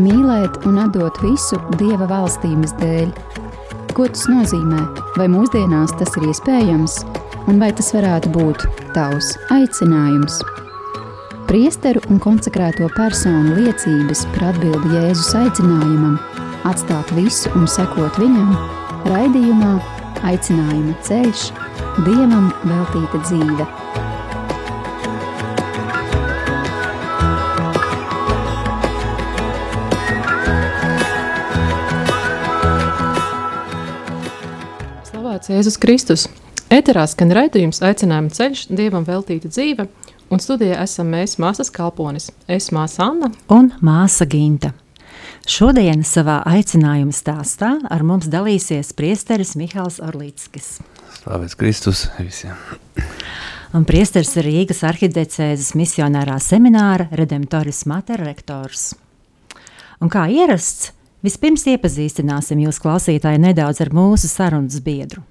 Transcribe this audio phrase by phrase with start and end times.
[0.00, 3.12] mīlēt un atdot visu Dieva valstības dēļ.
[3.92, 4.80] Ko tas nozīmē?
[5.18, 6.98] Vai mūsdienās tas ir iespējams,
[7.50, 8.66] un vai tas varētu būt
[8.96, 10.40] tavs aicinājums?
[11.50, 16.16] Priesteru un konsekrēto personu liecības par atbildi Jēzus aicinājumam,
[16.68, 18.54] atstāt visu un sekot viņam,
[19.10, 19.74] raidījumā
[20.22, 21.48] Aicinājuma ceļš,
[22.06, 24.01] Dievam veltīta dzīve.
[35.62, 36.22] Jēzus Kristus!
[36.74, 39.84] Eterā skan raidījums Aicinājuma ceļš, Dievam veltīta dzīve,
[40.34, 42.32] un studijā esam mēs māsas kalponis.
[42.50, 44.72] Es māsa Anna un māsa Ginta.
[45.46, 50.80] Šodien savā aicinājuma stāstā ar mums dalīsies priesteris Mihāls Orlīckis.
[51.20, 52.58] Slavēts Kristus visiem!
[53.70, 58.96] Un priesteris ir Rīgas arhidecēzes misionārā semināra Redemptoris Mater rektors.
[60.02, 60.90] Un kā ierasts,
[61.22, 65.22] vispirms iepazīstināsim jūs klausītāji nedaudz ar mūsu sarunas biedru.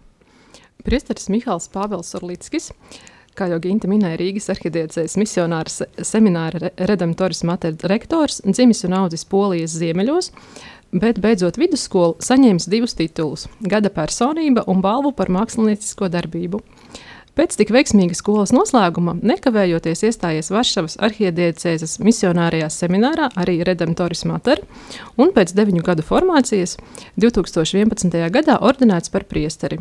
[0.86, 2.72] Priesteris Mihāls Pāvils Orlīckis,
[3.38, 9.78] kā jau Ginta minēja, Rīgas arhidiecēs misionāra semināra Redemptoris Mater rektors, dzimis un audzis Polijas
[9.80, 10.32] ziemeļos,
[10.92, 16.62] bet beidzot vidusskolu saņēmis divus titulus- gada personība un balvu par māksliniecisko darbību.
[17.32, 24.60] Pēc tik veiksmīga skolas noslēguma, nekavējoties iestājies Varšavas arhidiecēzes misionārajā seminārā, arī Redemptoris Mater,
[25.16, 26.76] un pēc deviņu gadu formācijas
[27.24, 28.18] 2011.
[28.36, 29.80] gadā ordinēts par priesteri.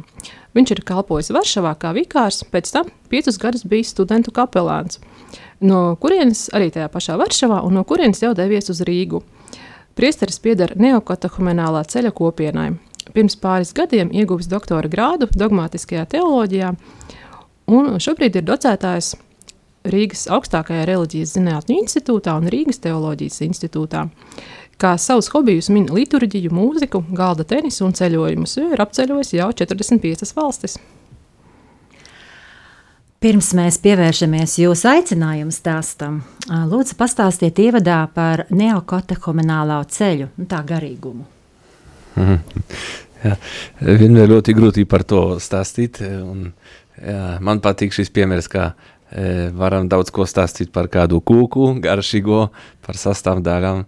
[0.54, 5.02] Viņš ir kalpojis Varšavā kā vikārs, pēc tam piecus gadus bijis studentu kapelāns,
[5.58, 9.24] no kurienes arī tajā pašā Varšavā un no kurienes jau devies uz Rīgu.
[9.98, 12.70] Priesteris pieder neokatehumenālā ceļa kopienai.
[13.10, 16.76] Pirms pāris gadiem ieguvis doktora grādu dogmatiskajā teoloģijā,
[17.70, 19.14] un šobrīd ir docētājs
[19.90, 24.04] Rīgas augstākajā reliģijas zinātņu institūtā un Rīgas teoloģijas institūtā.
[24.80, 30.32] Kā savus hobijus min liturģiju, mūziku, galda tenisu un ceļojumus, jo ir apceļojis jau 45
[30.36, 30.78] valstis.
[33.20, 41.26] Pirms mēs pievēršamies jūsu aicinājumu stāstam, lūdzu pastāstiet ievadā par neokatehominālo ceļu, nu tā garīgumu.
[42.16, 42.64] Mm -hmm.
[43.24, 43.36] jā,
[44.00, 46.52] vienmēr ļoti grūti par to stāstīt, un
[47.00, 52.42] jā, man patīk šis piemērs, kā e, varam daudz ko stāstīt par kādu kūku, garšīgo,
[52.86, 53.86] par sastāvdaļām,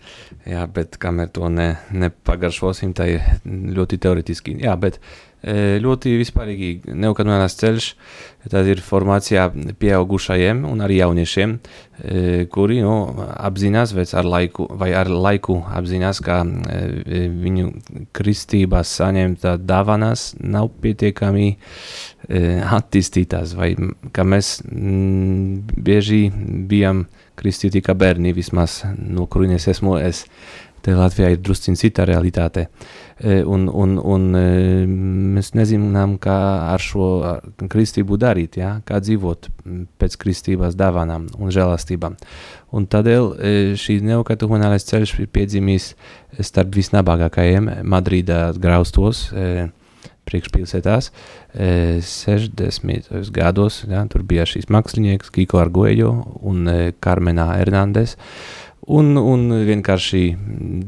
[0.53, 4.59] jā, bet kamēr to ne, nepagaršosim, tā ir ļoti teoretiski.
[4.63, 5.01] Jā, bet
[5.43, 7.87] ļoti vispārīgi neokanonās ceļš,
[8.51, 9.49] tad ir formācijā
[9.81, 11.57] pieaugušajiem un arī jauniešiem,
[12.55, 17.73] kuri nu, apzinās ar laiku, vai ar laiku apzinās, ka viņu
[18.15, 21.57] kristībās saņemtā dāvanas nav pietiekami
[22.29, 23.75] attīstītās, vai
[24.15, 26.25] ka mēs bieži
[26.71, 27.07] bijām
[27.39, 30.27] kristīti kā bērni, vismaz no kurienes esmu es.
[30.83, 32.65] Te Latvijā ir drusciņ cita realitāte.
[33.23, 34.25] Un, un, un
[35.37, 36.39] mēs nezinām, kā
[36.73, 37.07] ar šo
[37.71, 38.73] kristību darīt, ja?
[38.87, 39.47] kā dzīvot
[40.03, 42.17] pēc kristības dāvanām un žēlastībām.
[42.75, 43.31] Un tādēļ
[43.79, 45.93] šī neokatohonālais ceļš ir piedzimījis
[46.43, 49.29] starp visnabagākajiem Madrīdā graustos,
[50.29, 51.11] priekšpilsētās,
[51.55, 53.13] 60.
[53.35, 56.69] gados, ja, tur bija šīs mākslinieks Kiko Arguejo un
[57.03, 58.17] Carmenā Hernandez,
[58.87, 60.25] un, un vienkārši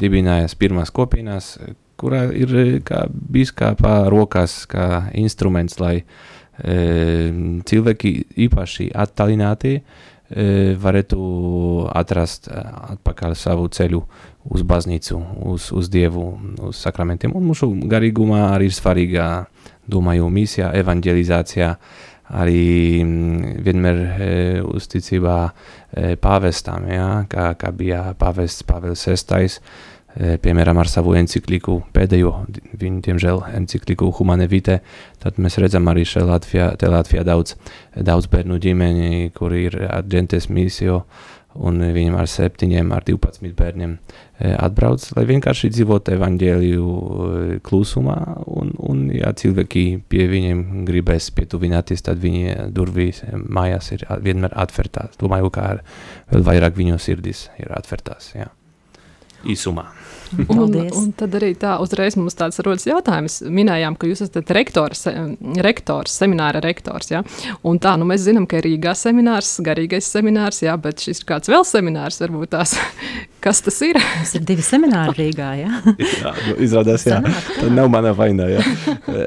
[0.00, 1.56] dibinājās pirmās kopienās,
[2.00, 6.04] kurā ir kā biskāpā rokās kā instruments, lai e,
[7.68, 8.14] cilvēki
[8.46, 9.84] īpaši attālināti e,
[10.80, 11.18] varētu
[11.92, 14.00] atrast atpakaļ savu ceļu
[14.50, 15.18] uz baznīcu,
[15.52, 16.24] uz, uz Dievu,
[16.68, 17.34] uz sakramentiem.
[17.36, 19.28] Un mūsu garīgumā arī ir svarīga,
[19.90, 21.74] domāju, misija, evanģelizācija,
[22.34, 23.04] arī
[23.64, 24.28] vienmēr e,
[24.64, 29.60] uzticībā e, pāvestām, ja, kā, kā bija pāvests Pāvils VI, e,
[30.14, 32.32] piemēram, ar savu encikliku, pēdējo
[32.80, 34.80] viņu, diemžēl, encikliku Humane Vitae,
[35.22, 37.56] tad mēs redzam arī šeit Latvijā, te Latvijā daudz,
[37.96, 41.02] daudz bērnu ģimeni, kuri ir ar džentes misiju,
[41.54, 43.96] un viņam ar septiņiem, ar 12 bērniem
[44.42, 48.16] atbrauc, lai vienkārši dzīvotu evaņģēliju klusumā,
[48.50, 55.18] un, un ja cilvēki pie viņiem gribēs pietuvināties, tad viņi durvīs mājās ir vienmēr atvērtās.
[55.22, 55.70] Domāju, ka
[56.32, 58.50] vēl vairāk viņu sirdis ir atvērtās, jā.
[59.44, 59.90] Īsumā.
[60.54, 63.40] Un, un tad arī tā uzreiz mums tāds rodas jautājums.
[63.44, 65.04] Minējām, ka jūs esat rektors,
[65.64, 67.10] rektors semināra rektors.
[67.12, 67.22] Ja?
[67.66, 71.28] Un tā, nu mēs zinām, ka ir Rīgā seminārs, garīgais seminārs, jā, bet šis ir
[71.28, 72.76] kāds vēl seminārs, varbūt tās.
[73.44, 73.98] Kas tas ir?
[74.00, 75.80] Tas ir divi semināri Rīgā, jā.
[76.00, 77.20] jā nu, izrādās, jā.
[77.58, 78.64] Tā nav mana vaina, jā.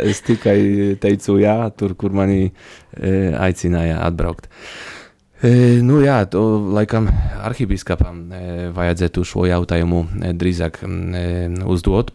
[0.01, 0.59] Es tikai
[1.01, 4.49] teicu jā, tur, kur mani e, aicināja atbraukt.
[5.37, 5.49] E,
[5.85, 6.41] nu jā, to
[6.73, 7.11] laikam
[7.45, 11.25] arhibīskapam e, vajadzētu šo jautājumu e, drīzāk e,
[11.69, 12.09] uzdot.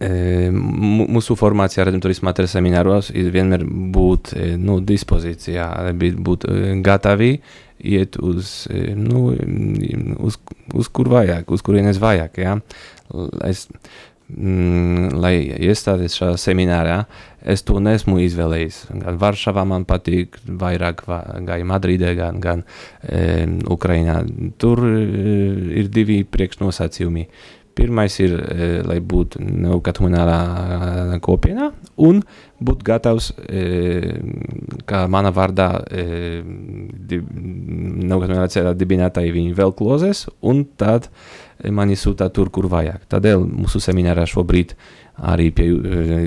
[0.00, 5.66] E, mūsu formācijā redemptoris mater semināros ir vienmēr būt e, nu, dispozīcijā,
[6.00, 7.34] būt e, gatavi
[7.92, 9.30] iet uz, e, nu,
[10.24, 10.40] uz,
[10.76, 12.40] uz kur vajag, uz kurienes vajag.
[12.40, 12.56] Ja?
[13.44, 13.66] Es,
[14.36, 15.34] mm, lai
[15.68, 16.96] iestāties šajā seminārā,
[17.40, 18.82] es to nesmu izvēlējis.
[19.02, 21.04] Gan Varšavā man patīk, vairāk
[21.46, 22.64] gāja Madridē, gan, gan
[23.02, 24.20] e, Ukrainā.
[24.60, 24.98] Tur e,
[25.82, 27.26] ir divi priekšnosacījumi.
[27.80, 31.70] Pirmais ir, e, lai būtu neokatmunālā kopienā
[32.02, 32.18] un
[32.60, 33.62] būt gatavs, e,
[34.90, 36.42] kā mana vārdā, e,
[37.14, 41.08] neokatmunālā ceļā dibinātāji viņi vēl klozēs, un tad
[41.68, 43.04] mani sūtā tur, kur vajag.
[43.12, 44.74] Tādēļ mūsu seminārā šobrīd
[45.30, 45.66] arī pie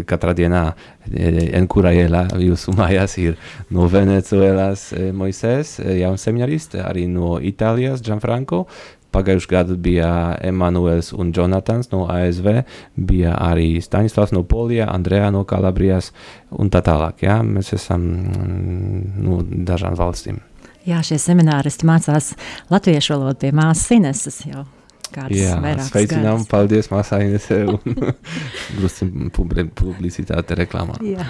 [0.05, 0.63] katrā dienā
[1.09, 3.39] Enkurajēlā jūsu mājās ir
[3.73, 8.67] no Venecuēlās Moisés, jauns seminarists, arī no Itālijas Gianfranco,
[9.13, 10.09] Pagājušajā gadā bija
[10.41, 12.63] Emanuels un Jonatans no ASV,
[12.97, 16.09] bija arī Staņislavs no Polijas, Andrejā no Kalabrijas
[16.49, 17.21] un tā tālāk.
[17.27, 17.41] Jā.
[17.45, 20.41] Mēs esam mm, no nu, dažām valstīm.
[20.87, 22.33] Jā, šie semināristi mācās
[22.73, 24.65] latviešu valodu pie māsas Ineses jau.
[25.33, 25.57] Jā,
[25.87, 26.49] sveicinām, gadus.
[26.51, 27.97] paldies māsai Inesē un
[28.77, 30.99] drusim publicitāte reklāmā.
[31.05, 31.29] Jā.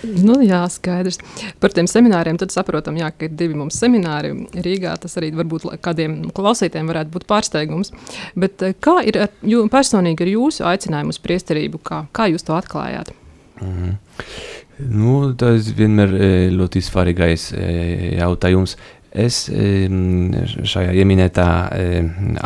[0.00, 1.18] Nu, jā, skaidrs.
[1.60, 4.94] Par tiem semināriem tad saprotam, jā, ka ir divi mums semināri Rīgā.
[5.02, 7.92] Tas arī varbūt kādiem klausītājiem varētu būt pārsteigums.
[8.38, 11.82] Bet eh, kā ir ar, jū, personīgi ar jūsu aicinājumu uz priesterību?
[11.84, 13.12] Kā, kā jūs to atklājāt?
[13.60, 13.96] Mm -hmm.
[14.88, 18.76] nu, tas vienmēr eh, ļoti svarīgais eh, jautājums.
[19.10, 21.46] Es šajā ieminētā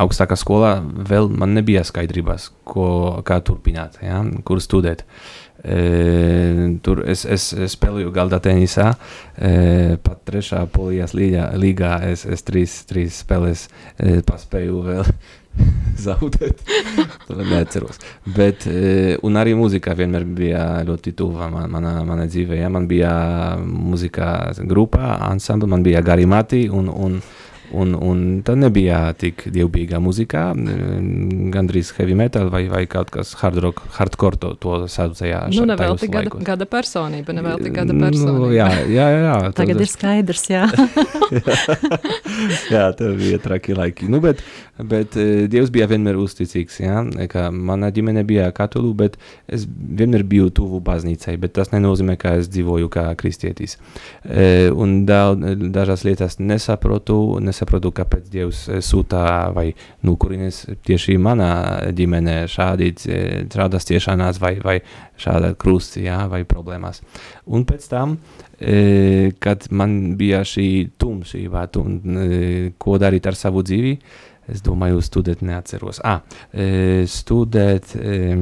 [0.01, 2.87] augstākā skolā vēl man nebija skaidrības, ko,
[3.27, 5.05] kā turpināt, ja, kur studēt.
[6.85, 8.91] Tur es, es spēlēju galda tenisā,
[9.37, 13.69] pat trešā polijas līgā, es, es trīs, trīs spēles
[14.29, 15.15] paspēju vēl
[16.07, 16.61] zaudēt.
[17.29, 18.01] to neatceros.
[18.37, 22.61] Bet, e, un arī mūzika vienmēr bija ļoti tuva man, manā, manā dzīvē.
[22.63, 22.73] Ja?
[22.73, 23.15] Man bija
[23.63, 24.29] mūzika
[24.69, 27.21] grupā, ansambla, man bija garimati un, un, Un,
[27.73, 30.45] un tad nebija tik dievbijīgā muzikā,
[31.55, 35.41] gandrīz heavy metal vai, vai kaut kas hard rock, hardcore to, to saucējā.
[35.55, 38.37] Nu, nevēl tik gada, gada personība, nevēl tik gada personība.
[38.45, 39.37] Nu, jā, jā, jā.
[39.59, 40.67] Tagad ir skaidrs, jā.
[42.75, 44.11] jā, tev bija traki laiki.
[44.13, 44.45] Nu, bet,
[44.79, 45.17] bet
[45.51, 47.01] Dievs bija vienmēr uzticīgs, jā,
[47.33, 49.19] ka mana ģimene bija katolu, bet
[49.49, 53.79] es vienmēr biju tuvu baznīcai, bet tas nenozīmē, ka es dzīvoju kā kristietis.
[54.25, 59.25] Un daudz, dažas lietas nesaprotu, nesaprotu nesaprotu, kāpēc Dievs eh, sūtā
[59.55, 59.69] vai
[60.03, 61.53] nu, kurienes tieši manā
[61.95, 62.91] ģimenē šādi
[63.55, 64.79] šādas ciešanās vai, vai
[65.21, 67.03] šāda krusti, jā, vai problēmās.
[67.47, 68.19] Un pēc tam,
[68.59, 70.69] e, kad man bija šī
[70.99, 73.95] tumšība, un e, ko darīt ar savu dzīvi,
[74.53, 76.03] es domāju, studēt neatceros.
[76.05, 76.21] Ah,
[76.53, 78.35] e, studēt e,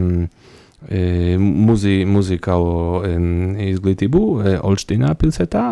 [1.39, 3.05] muzi, muzikālo
[3.69, 4.23] izglītību
[4.67, 5.67] Olštīnā pilsētā,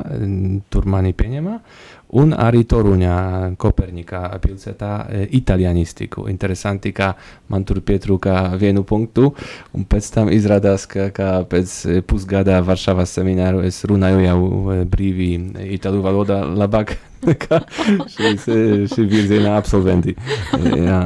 [0.71, 1.57] tur mani pieņēma,
[2.19, 3.17] un arī Toruņā,
[3.61, 4.93] Kopernikā pilsētā
[5.41, 6.27] itāļanistiku.
[6.33, 7.13] Interesanti, ka
[7.53, 9.31] man tur pietrūka vienu punktu,
[9.77, 11.77] un pēc tam izrādās, ka, ka pēc
[12.11, 14.41] pusgada Varšavas semināru es runāju jau
[14.91, 15.31] brīvi
[15.79, 16.97] itāļu valodā labāk
[17.29, 17.63] nekā
[18.11, 18.47] šīs,
[18.93, 20.17] šī virziena absolventi.
[20.57, 21.01] Jā,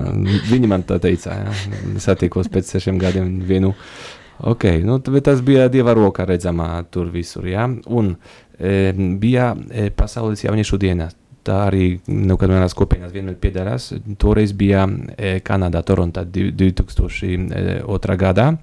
[0.51, 1.55] viņi man tā teica, jā.
[2.03, 3.75] satikos pēc sešiem gadiem vienu.
[4.45, 7.69] Ok, nu, tas bija dieva roka redzamā tur visur, jā.
[7.87, 8.17] Un e,
[9.21, 11.09] bija e, pasaules jauniešu diena.
[11.45, 13.91] Tā arī nu, kad manās kopienās vienmēr piedalās.
[14.21, 18.17] Toreiz bija e, Kanādā, Torontā 2002.
[18.21, 18.55] gadā.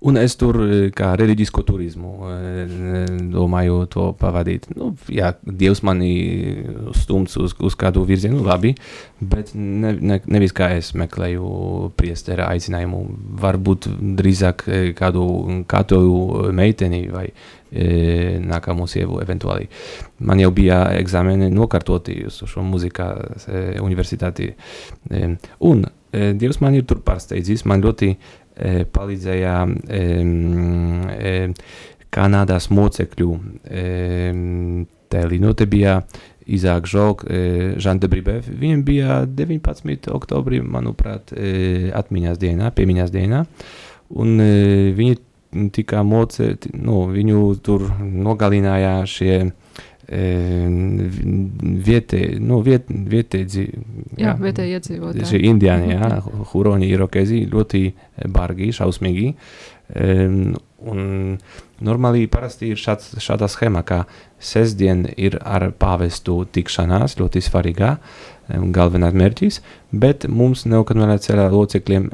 [0.00, 2.74] Un es tur eh, kā reliģisko turismu eh,
[3.32, 4.68] domāju to pavadīt.
[4.76, 6.10] Nu, jā, Dievs mani
[6.98, 8.74] stumts uz, uz kādu virzienu, labi,
[9.20, 13.02] bet ne, ne, nevis kā es meklēju priestera aicinājumu.
[13.40, 13.88] Varbūt
[14.20, 15.26] drīzāk eh, kādu
[15.68, 17.30] katoļu meiteni vai
[17.76, 19.66] nākamo sievu eventuāli.
[20.24, 23.08] Man jau bija eksāmeni nokārtoti uz šo muzikā
[23.50, 24.46] e, universitāti.
[25.66, 25.82] Un
[26.16, 28.14] Dievs man ir tur pārsteidzis, man ļoti
[28.56, 29.56] palīdzēja
[29.92, 31.34] e,
[32.16, 33.30] Kanādas mocekļu
[35.12, 35.40] tēlī.
[35.42, 35.98] Nu, te bija
[36.46, 37.26] Izāk Žok,
[37.82, 38.46] Žan de Bribev.
[38.48, 40.08] Viņam bija 19.
[40.14, 41.34] oktobrī, manuprāt,
[42.00, 43.42] atmiņās dienā, piemiņās dienā.
[44.16, 44.40] Un
[44.96, 45.18] viņi
[45.74, 49.50] tika mocēti, nu, viņu tur nogalināja šie
[51.86, 53.46] vietēji, nu, viet, vietēji
[54.76, 55.26] iedzīvotāji.
[55.32, 56.20] Šie indiāni, jā,
[56.52, 57.82] huroni, irokezi, ļoti
[58.30, 59.32] bargi, šausmīgi.
[59.96, 60.54] Um,
[60.86, 61.00] un
[61.86, 64.04] normāli parasti ir šāds, šāda schēma, ka
[64.42, 67.96] sestdien ir ar pāvestu tikšanās, ļoti svarīgā,
[68.74, 69.60] galvenais mērķis,
[69.90, 72.10] bet mums neokanvēlēt ceļā locekļiem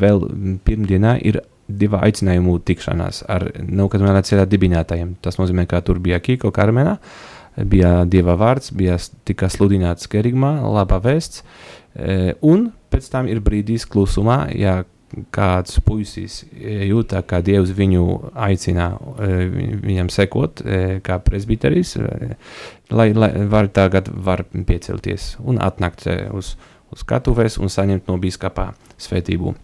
[0.00, 0.26] vēl
[0.66, 1.42] pirmdienā ir
[1.78, 5.16] divu aicinājumu tikšanās ar neokanvēlēt ceļā dibinātājiem.
[5.22, 6.96] Tas nozīmē, ka tur bija Kiko Karmenā,
[7.56, 8.96] bija Dieva vārds, bija
[9.28, 11.44] tika sludināts kerigmā, laba vēsts,
[12.46, 14.82] un pēc tam ir brīdis klusumā, ja
[15.34, 18.04] kāds puisis jūta, ka Dievs viņu
[18.38, 20.62] aicina viņam sekot,
[21.02, 21.96] kā presbiteris,
[22.94, 26.54] lai, lai var tagad var piecelties un atnākt uz,
[26.94, 28.70] uz skatuves un saņemt no biskapā
[29.02, 29.56] svētību.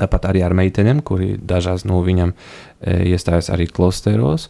[0.00, 2.34] Tāpat arī ar meitenēm, kuri dažās no viņam
[2.84, 4.48] iestājas arī klosteros,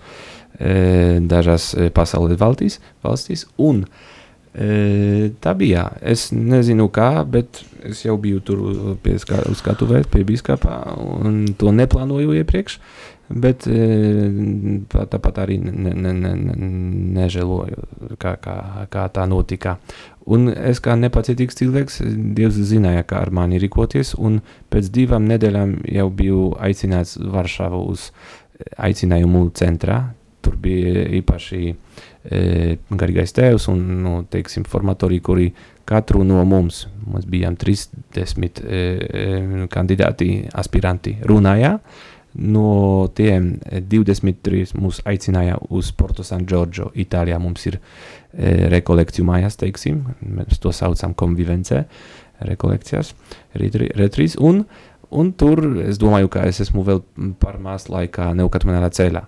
[0.55, 3.47] dažās pasaules valstīs, valstīs.
[3.59, 4.14] Un uh, E,
[4.55, 5.89] tā bija.
[6.01, 8.61] Es nezinu, kā, bet es jau biju tur
[9.03, 12.79] pie skatuves, pie biskupā, un to neplānoju iepriekš.
[13.25, 13.65] Bet
[14.93, 16.33] tāpat arī ne, ne, ne,
[17.17, 17.87] nežēloju,
[18.21, 18.57] kā, kā,
[18.93, 19.79] kā tā notika.
[20.29, 22.03] Un es kā nepacietīgs cilvēks,
[22.37, 24.43] Dievs zināja, kā ar mani rīkoties, un
[24.73, 28.11] pēc divām nedēļām jau biju aicināts Varšavu uz
[28.77, 30.03] aicinājumu centrā.
[30.45, 35.51] Tur bija īpaši uh, garīgais tēvs un nu, teiksim, formatori, kuri
[35.85, 41.77] katru no mums, mēs bijām 30 e, e, kandidāti, aspiranti runājā.
[42.35, 47.39] No tiem 23 mūs aicināja uz Porto San Giorgio, Itālijā.
[47.39, 51.85] Mums ir e, rekolekciju mājās, teiksim, mēs to saucam konvivence,
[52.43, 53.13] rekolekcijas,
[53.55, 54.65] retrīs, un
[55.11, 57.03] Un tur es domāju, ka es esmu vēl
[57.41, 59.25] par maz laikā neukatmanā ceļā.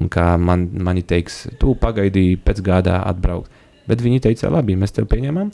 [0.00, 3.50] Un kā man, mani teiks, tu pagaidīji pēc gada atbraukt.
[3.90, 5.50] Bet viņi teica, labi, mēs tev pieņemam.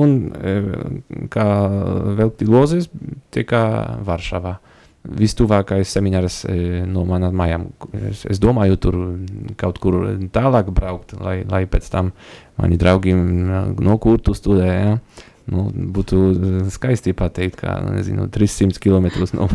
[0.00, 0.54] Un e,
[1.32, 1.48] kā
[2.18, 2.88] velti lozes,
[3.34, 3.64] tie kā
[4.06, 4.56] Varšavā.
[5.04, 7.66] Vistuvākais seminārs e, no manām mājām.
[8.08, 8.96] Es, domāju, tur
[9.60, 9.98] kaut kur
[10.32, 12.14] tālāk braukt, lai, lai pēc tam
[12.56, 14.70] mani draugi no kurtu studē.
[14.72, 14.96] Ja?
[15.44, 19.48] Nu, būtu eh, skaisti pateikt, ka nezinu, 300 km no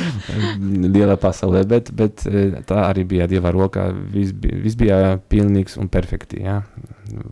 [0.96, 3.88] lielā pasaulē, bet, bet eh, tā arī bija dieva rokā.
[4.12, 4.98] Viss bija, vis bija
[5.32, 6.42] pilnīgs un perfekti.
[6.44, 6.60] Ja?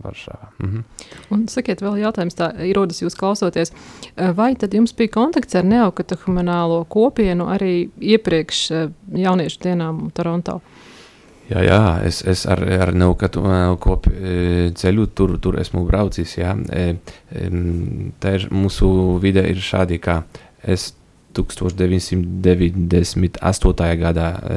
[0.01, 0.49] Varšavā.
[0.63, 0.83] Mhm.
[1.35, 3.73] Un sakiet, vēl jautājums, tā ierodas jūs klausoties.
[4.15, 8.65] Eh, vai tad jums bija kontakts ar neokatehumenālo kopienu arī iepriekš
[9.13, 10.61] jauniešu dienām Toronto?
[11.45, 13.43] Jā, jā, es, es ar, ar Neukatu
[13.81, 14.11] kopu
[14.81, 16.37] ceļu tur, tur esmu braucis.
[16.39, 16.55] Jā.
[18.21, 18.89] Tā ir mūsu
[19.21, 20.23] vide ir šādi, ka
[20.65, 20.93] es
[21.35, 23.97] 1998.
[24.01, 24.51] gadā e,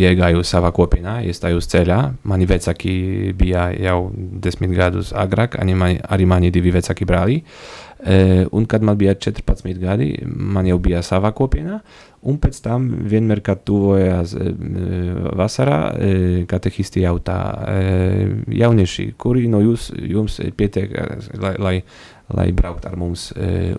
[0.00, 1.98] iegāju savā kopienā, iestājos ceļā.
[2.30, 2.92] Mani vecāki
[3.38, 7.38] bija jau desmit gadus agrāk, arī mani, arī mani divi vecāki brāļi.
[8.04, 11.80] E, un kad man bija 14 gadi, man jau bija savā kopienā.
[12.24, 14.52] Un pēc tam, vienmēr, kad tuvojās e,
[15.36, 17.36] vasarā, e, katehisti jautā,
[17.68, 18.28] e,
[18.62, 20.88] jaunieši, kuri no jūs, jums pietiek,
[21.40, 21.74] lai, lai,
[22.32, 23.32] lai braukt ar mums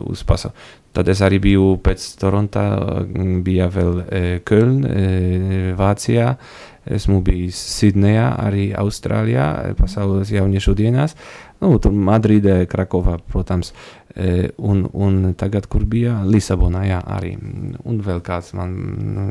[0.06, 0.54] uz pasauli.
[0.96, 2.62] Tad es arī biju pēc Toronto,
[3.44, 3.98] bija vēl
[4.48, 4.86] Köln,
[5.75, 6.30] Vācijā,
[6.96, 11.18] esmu bijis Sidnejā, arī Austrālijā, pasaules jauniešu dienās,
[11.60, 13.74] nu, tur Madridē, Krakovā, protams,
[14.16, 17.34] E, un, un tagad, kur bija Lisabonā, jā, arī.
[17.84, 18.75] Un vēl kāds man.
[19.12, 19.25] Nu,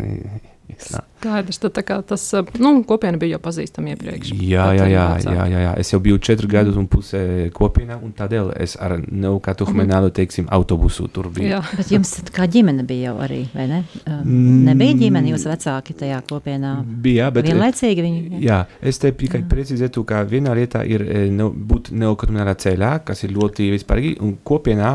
[1.25, 2.25] Skaidrs, tad tas
[2.61, 4.33] nu, kopiena bija jau pazīstama iepriekš.
[4.37, 5.73] Jā, jā, jā, jā, jā, jā.
[5.81, 10.51] Es jau biju četri gadus un pusē kopienā, un tādēļ es ar Neukatu Hmenālu, teiksim,
[10.53, 11.49] autobusu tur biju.
[11.55, 11.63] Jā.
[11.79, 13.81] Bet jums kā ģimene bija jau arī, vai ne?
[14.05, 16.75] Um, nebija ģimene, jūs vecāki tajā kopienā?
[16.85, 17.49] Bija, bet...
[17.49, 18.43] Vienlaicīgi viņi?
[18.45, 23.25] Jā, es te tikai precizētu, ka viena lieta ir ne, būt Neukatu Hmenālā ceļā, kas
[23.25, 24.93] ir ļoti vispārīgi, un kopienā,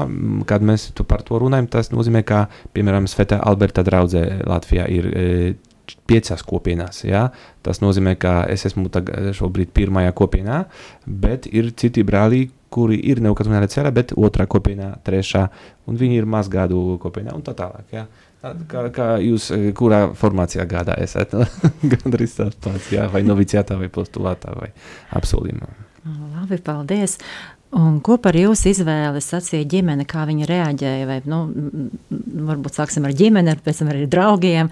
[0.50, 2.45] kad mēs par to runājam, tas nozīmē, ka,
[2.75, 5.09] piemēram, Svētā Alberta draudzē Latvijā ir
[6.10, 7.04] piecās kopienās.
[7.08, 7.28] Ja?
[7.66, 8.89] Tas nozīmē, ka es esmu
[9.38, 10.63] šobrīd pirmajā kopienā,
[11.06, 15.48] bet ir citi brāļi, kuri ir neukatmanā ceļā, bet otrā kopienā, trešā,
[15.89, 17.88] un viņi ir mazgādu kopienā un tā tālāk.
[17.96, 18.06] Ja?
[18.39, 21.34] Kā, kā jūs, kurā formācijā gādā esat?
[21.92, 24.72] Gan arī tāds jā, vai noviciātā, vai postulātā, vai
[25.18, 25.74] apsolījumā.
[26.08, 27.18] Labi, paldies.
[27.78, 31.06] Un ko par jūsu izvēli sacīja ģimene, kā viņa reaģēja?
[31.06, 31.38] Vai, nu,
[32.50, 34.72] varbūt sāksim ar ģimeni, pēc tam arī ar draugiem.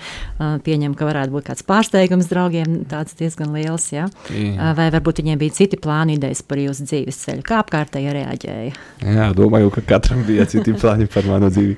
[0.66, 3.86] Pieņem, ka varētu būt kāds pārsteigums draugiem, tāds diezgan liels.
[3.94, 4.08] Ja?
[4.34, 4.72] Jā.
[4.80, 7.46] Vai varbūt viņiem bija citi plāni, idejas par jūsu dzīves ceļu?
[7.46, 8.74] Kā apkārtēji reaģēja?
[9.06, 11.77] Jā, domāju, ka katram bija citi plāni par manu dzīvi.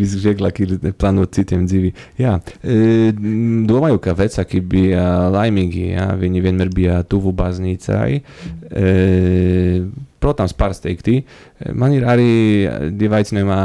[0.00, 1.92] Visvieglāk ir plānot citiem dzīvi.
[2.22, 5.04] Jā, domāju, ka vecāki bija
[5.36, 5.90] laimīgi.
[5.98, 6.10] Jā.
[6.16, 8.10] Viņi vienmēr bija tuvu baznīcai.
[8.72, 11.20] Mm protams, pārsteigti.
[11.74, 12.30] Man ir arī
[12.96, 13.60] divi aicinājumā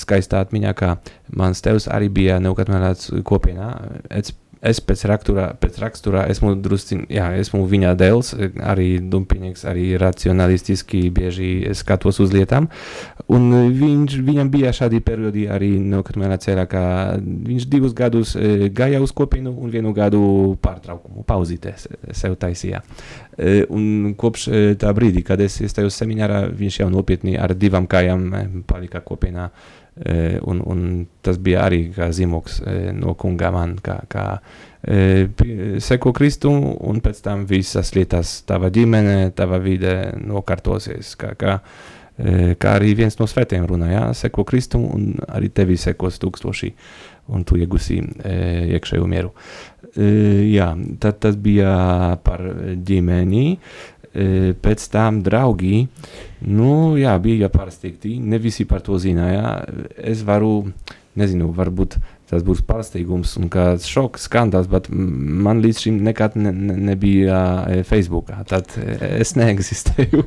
[0.00, 0.96] skaistā atmiņā, ka
[1.38, 3.72] mans tevs arī bija neukatmēlēts kopienā.
[4.10, 9.88] Es es pēc raksturā, pēc raksturā esmu drusku, jā, esmu viņa dēls, arī dumpinieks, arī
[10.00, 12.68] racionalistiski bieži skatos uz lietām.
[13.32, 16.84] Un viņš, viņam bija šādi periodi arī no Katmēnā ceļā, ka
[17.18, 20.22] viņš divus gadus e, gāja uz kopienu un vienu gadu
[20.62, 22.82] pārtraukumu, pauzīties sev taisīja.
[23.36, 27.90] E, un kopš e, tā brīdī, kad es iestājos seminārā, viņš jau nopietni ar divām
[27.90, 28.28] kājām
[28.68, 29.50] palika kopienā.
[29.92, 30.84] E, un, un
[31.20, 34.24] tas bija arī zīmoks e, no kunga man, kā, kā
[34.80, 35.28] e,
[35.84, 41.12] seko Kristumu, un pēc tam visas lietas, tava ģimene, tava vide nokārtosies.
[41.20, 41.58] Kā, kā,
[42.56, 46.72] kā arī viens no svētiem runā, jā, seko Kristumu, un arī tevi sekos tūkstoši,
[47.32, 48.00] un tu iegūsi
[48.72, 49.32] iekšējo mieru.
[49.92, 50.70] Jā,
[51.04, 51.72] tad tas bija
[52.24, 52.40] par
[52.80, 53.58] ģimeni
[54.12, 55.86] pēc tam draugi,
[56.48, 58.18] nu, jā, bija pārsteigti.
[58.20, 59.62] Ne visi par to zināja.
[59.96, 60.68] Es varu,
[61.18, 61.98] nezinu, varbūt
[62.32, 67.40] tas būs pārsteigums un kāds šoks, skandāls, bet man līdz šim nekad ne, ne, nebija
[67.88, 68.38] Facebookā.
[68.48, 70.24] Tad es neeksistēju.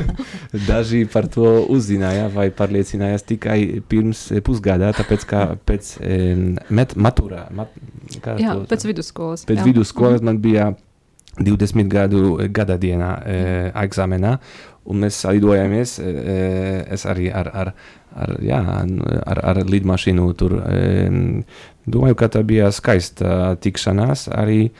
[0.70, 5.92] Daži par to uzzināja vai pārliecinājās tikai pirms pusgadā, tāpēc kā pēc
[6.74, 7.46] met, maturā.
[7.54, 7.78] Mat,
[8.10, 9.46] jā, to, pēc vidusskolas.
[9.46, 9.68] Pēc jā.
[9.70, 10.72] vidusskolas man bija
[11.38, 13.40] 20 gadu gada dienā e,
[13.84, 14.36] eksāmenā,
[14.88, 15.98] un mēs lidojāmies.
[16.00, 16.36] E,
[16.96, 17.72] es arī ar, ar,
[18.16, 18.62] ar, jā,
[19.26, 20.80] ar, ar lidmašīnu tur e,
[21.84, 24.30] domāju, ka tā bija skaista tikšanās.
[24.32, 24.70] Arī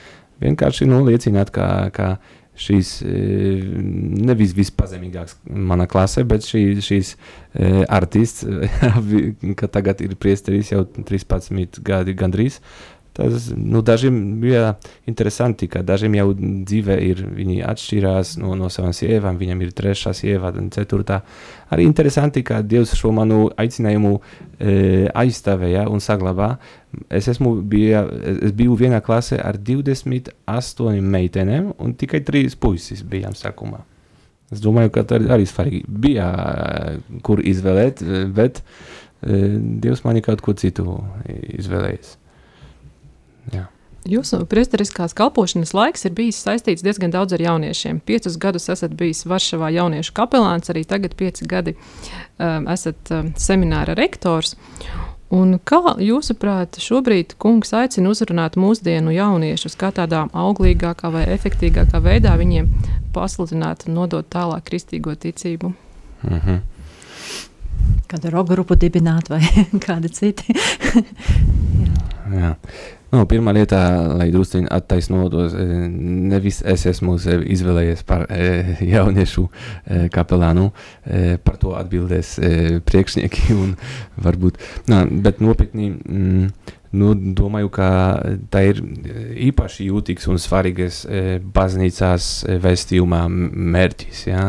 [0.40, 2.16] vienkārši nu, liecināt, ka, ka
[2.56, 7.10] šīs nevis vispazemīgākās manā klasē, bet šī, šīs
[7.92, 8.46] artists,
[9.60, 12.62] ka tagad ir priesteris jau 13 gadi gandrīz,
[13.16, 14.74] Tas nu, dažiem bija
[15.08, 20.12] interesanti, ka dažiem jau dzīve ir, viņi atšķirās no, no savām sievām, viņam ir trešā
[20.16, 21.22] sieva, un ceturtā.
[21.72, 24.74] Arī interesanti, ka Dievs šo manu aicinājumu e,
[25.16, 26.50] aizstāvēja un saglabā.
[27.08, 28.04] Es, esmu, bija,
[28.36, 33.80] es biju vienā klasē ar 28 meitenēm, un tikai 3 puisis bijām sākumā.
[34.52, 36.28] Es domāju, ka tā arī svarīgi bija,
[37.24, 38.04] kur izvēlēt,
[38.36, 41.00] bet e, Dievs man ir kaut ko citu
[41.32, 42.14] izvēlējis.
[43.52, 43.66] Jā.
[44.06, 47.98] Jūsu priesteriskās kalpošanas laiks ir bijis saistīts diezgan daudz ar jauniešiem.
[48.06, 53.96] Piecus gadus esat bijis Varšavā jauniešu kapelāns, arī tagad pieci gadi um, esat um, semināra
[53.98, 54.54] rektors.
[55.34, 62.36] Un kā jūsuprāt, šobrīd kungs aicina uzrunāt mūsdienu jauniešus, kā tādā auglīgākā vai efektīvākā veidā
[62.38, 62.70] viņiem
[63.14, 65.72] pasludināt un nodot tālāk kristīgo ticību?
[66.22, 66.60] Mm -hmm.
[68.06, 69.42] Kādu rogu grupu dibināt vai
[69.86, 70.54] kādi citi?
[71.86, 72.06] Jā.
[72.38, 72.54] Jā.
[73.12, 73.78] Nu, pirmā lieta,
[74.18, 75.64] lai drusku attaisnotos, e,
[76.32, 78.48] nevis es esmu sevi izvēlējies par e,
[78.82, 80.72] jauniešu e, kapelānu,
[81.46, 82.36] par to atbildēs
[82.88, 83.46] priekšnieki.
[83.62, 83.76] Un,
[84.26, 84.58] varbūt,
[84.90, 87.88] nā, bet nopietni, mm, nu, domāju, ka
[88.50, 88.82] tā ir
[89.52, 91.04] īpaši jūtīgs un svarīgs
[91.54, 92.30] baznīcās
[92.66, 94.26] vēstījumā mērķis.
[94.32, 94.46] Ja?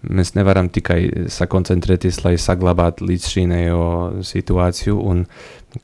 [0.00, 3.86] E, mēs nevaram tikai sakoncentrēties, lai saglabātu līdz šīnējo
[4.26, 4.98] situāciju.
[5.10, 5.24] Un,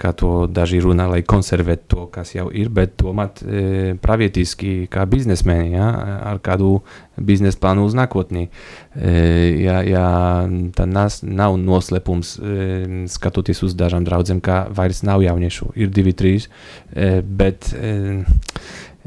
[0.00, 3.60] kā to daži runā, lai konservētu to, kas jau ir, bet tomēr e,
[4.02, 5.86] pravietiski, kā biznesmeni, ja,
[6.32, 6.80] ar kādu
[7.14, 8.48] biznesa plānu uz nākotni.
[8.98, 9.12] E,
[9.62, 10.06] ja, ja
[10.74, 16.16] tā nas, nav noslēpums, e, skatoties uz dažām draudzēm, ka vairs nav jauniešu, ir divi,
[16.18, 16.48] trīs,
[16.90, 17.94] e, bet e,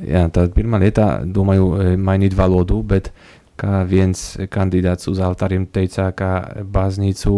[0.08, 3.12] jā, tā pirmā lieta, domāju, e, mainīt valodu, bet
[3.60, 6.30] kā viens kandidāts uz altāriem teica, ka
[6.64, 7.34] baznīcu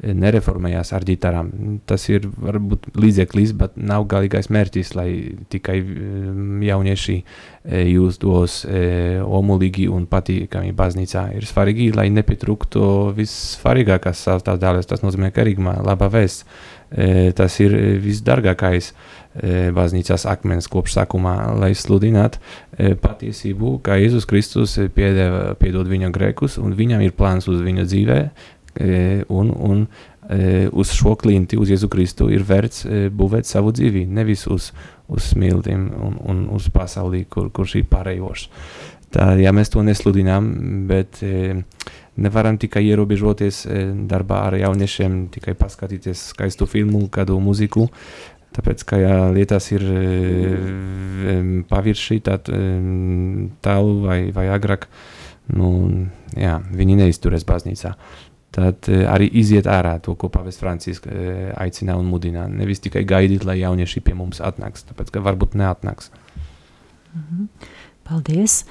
[0.00, 1.50] nereformējās ar ģitarām.
[1.88, 5.08] Tas ir varbūt līdzeklis, bet nav galīgais mērķis, lai
[5.52, 8.62] tikai mm, jaunieši e, justos
[9.40, 11.28] omulīgi un patīkami baznīcā.
[11.36, 12.84] Ir svarīgi, lai nepietrūktu
[13.18, 14.90] vissvarīgākās sastāvdaļas.
[14.90, 16.46] Tas nozīmē, ka Rigmā laba vēsts.
[16.90, 18.94] E, tas ir visdārgākais
[19.70, 22.40] baznīcās akmens kopš sākumā, lai sludinātu
[22.98, 28.32] patiesību, ka Jēzus Kristus piedeva, piedod viņa grēkus un viņam ir plāns uz viņa dzīvēm
[28.74, 29.86] E, un, un
[30.28, 34.70] e, uz šo klinti, uz Jēzu Kristu, ir vērts e, būvēt savu dzīvi, nevis uz,
[35.10, 38.62] uz smiltīm un, un uz pasaulī, kur, kur šī pārējoša.
[39.10, 40.46] Tā, ja mēs to nesludinām,
[40.86, 41.18] bet
[42.20, 43.64] nevaram tikai ierobežoties
[44.10, 47.88] darbā ar jauniešiem, tikai paskatīties skaistu filmu, kādu muziku,
[48.50, 49.84] Tāpēc, ka ja lietas ir
[51.70, 52.48] pavirši, tad
[53.62, 54.88] tālu vai, vai agrāk,
[55.54, 55.68] nu,
[56.34, 57.94] jā, viņi neizturēs baznīcā
[58.50, 61.06] tad uh, arī iziet ārā to, ko Pāvests Francisks
[61.60, 62.48] aicina un mudina.
[62.50, 66.10] Nevis tikai gaidīt, lai jaunieši pie mums atnāks, tāpēc ka varbūt neatnāks.
[67.14, 67.46] -hmm.
[68.04, 68.64] Paldies!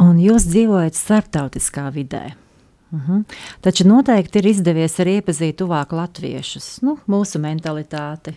[0.00, 2.34] Un jūs dzīvojat starptautiskā vidē.
[2.92, 3.12] Mhm.
[3.12, 3.24] -huh.
[3.60, 8.34] Taču noteikti ir izdevies arī iepazīt tuvāk latviešus, nu, mūsu mentalitāti.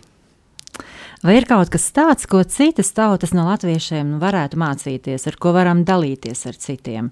[1.22, 5.84] Vai ir kaut kas tāds, ko citas tautas no latviešiem varētu mācīties, ar ko varam
[5.84, 7.10] dalīties ar citiem?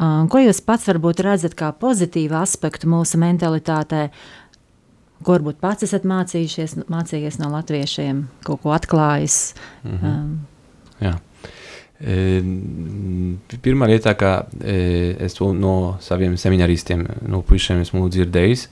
[0.00, 4.10] Um, ko jūs pats varbūt redzat kā pozitīvu aspektu mūsu mentalitātē,
[5.24, 9.54] ko varbūt pats esat mācījušies, mācījies no latviešiem, kaut ko atklājis?
[9.84, 10.06] Mm -hmm.
[10.06, 10.46] um,
[11.00, 11.18] Jā.
[12.00, 12.40] E,
[13.60, 18.66] pirmā lieta, kā e, es to no saviem semināristiem, no puišiem esmu dzirdējis,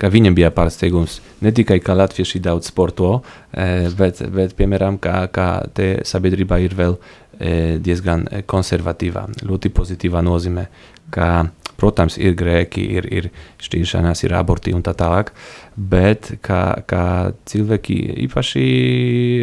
[0.00, 3.18] ka viņam bija pārsteigums ne tikai, ka latvieši daudz sporto,
[3.98, 10.64] bet, bet piemēram, kā, kā te sabiedrība ir vēl e, diezgan konservatīvā, ļoti pozitīvā nozīmē,
[11.12, 11.28] ka
[11.80, 13.28] Protams, ir grēki, ir, ir
[13.64, 15.32] šķiršanās, ir aborti un tā tālāk,
[15.76, 17.04] bet kā, kā
[17.48, 18.64] cilvēki, īpaši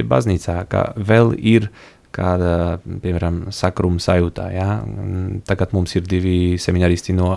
[0.08, 1.72] baznīcā, ka vēl ir
[2.18, 2.54] kāda,
[2.84, 4.48] piemēram, sakruma sajūtā.
[4.56, 4.70] Ja?
[5.48, 7.32] Tagad mums ir divi semināristi no,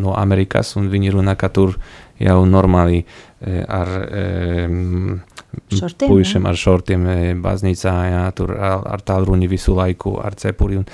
[0.00, 1.78] no Amerikas, un viņi runā, ka tur
[2.20, 5.22] jau normāli e, ar um,
[5.74, 7.04] Šortiem, puišiem ar šortiem
[7.42, 10.80] baznīcā, jā, tur ar, ar tālruni visu laiku, ar cepuri.
[10.80, 10.88] Un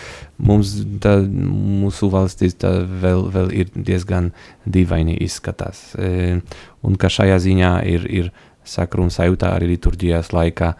[0.51, 4.31] mums tā, mūsu valstis tā vēl, vēl ir diezgan
[4.69, 5.91] dīvaini izskatās.
[5.97, 6.39] E,
[6.85, 8.33] un ka šajā ziņā ir, ir
[8.69, 10.75] sakruna sajūta arī liturģijas laikā,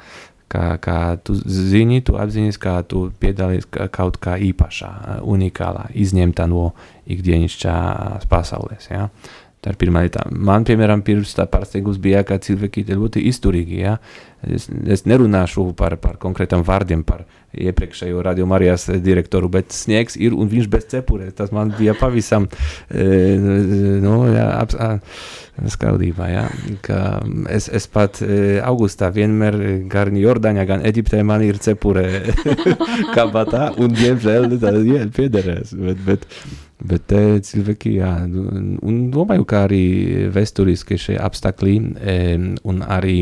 [0.51, 6.71] kā, kā tu zini, tu apzinājies, kā tu piedalies kaut kā īpašā, unikālā, izņemta no
[7.11, 8.91] ikdienišķās pasaules.
[8.91, 9.09] Ja?
[9.61, 10.25] Tā ir pirmā lieta.
[10.33, 13.83] Man, piemēram, pirms tā pārsteigums bija, ka cilvēki ir ļoti izturīgi.
[13.83, 13.99] Ja?
[14.41, 20.33] Es, es nerunāšu par, par konkrētiem vārdiem, par iepriekšējo radio Marijas direktoru, bet sniegs ir
[20.33, 21.35] un viņš bez cepures.
[21.37, 22.47] Tas man bija pavisam
[22.89, 23.05] e,
[24.01, 24.73] nu, jā, ap,
[25.75, 26.31] skaudībā.
[26.31, 26.47] Ja?
[26.87, 27.01] Ka
[27.53, 29.59] es, es pat e, augustā vienmēr
[29.93, 32.07] gan Jordāņā, gan Eģiptē man ir cepure
[33.17, 34.75] kabatā un diemžēl tā
[35.17, 35.77] piederēs.
[35.77, 36.29] Bet, bet,
[36.81, 39.83] Bet te cilvēki, jā, un domāju, ka arī
[40.33, 41.75] vēsturiski šie apstākļi
[42.65, 43.19] un arī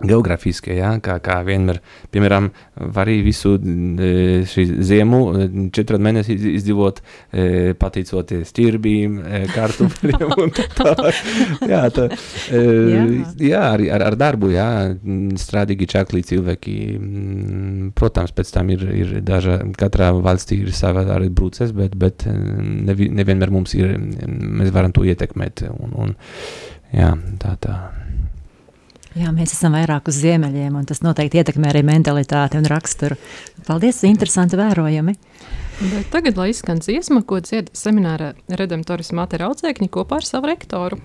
[0.00, 1.80] geogrāfiskie, ja, kā, kā vienmēr,
[2.12, 2.48] piemēram,
[2.94, 4.10] var arī visu e,
[4.48, 7.46] šī ziemu e, četru mēnesi izdzīvot, e,
[7.80, 9.18] pateicoties ķirbīm,
[9.52, 11.20] kartupļiem un tā tālāk.
[11.68, 12.08] Jā, tā,
[12.50, 13.04] jā.
[13.50, 14.68] jā arī ar, ar darbu, jā,
[15.40, 16.76] strādīgi čaklī cilvēki,
[17.98, 23.10] protams, pēc tam ir, ir daža, katrā valstī ir sava arī brūces, bet, bet nevi,
[23.12, 26.14] nevienmēr mums ir, mēs varam to ietekmēt un, un
[26.94, 27.80] jā, tā tā.
[29.18, 33.16] Jā, mēs esam vairāk uz ziemeļiem, un tas noteikti ietekmē arī mentalitāti un raksturu.
[33.66, 35.16] Paldies, interesanti vērojumi.
[35.80, 41.00] Bet tagad, lai izskan dziesma, ko dzied semināra redemptoris Mate Raudzēkņi kopā ar savu rektoru.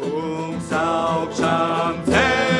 [0.00, 2.53] Kungs augšām cēl.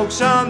[0.00, 0.49] Augšām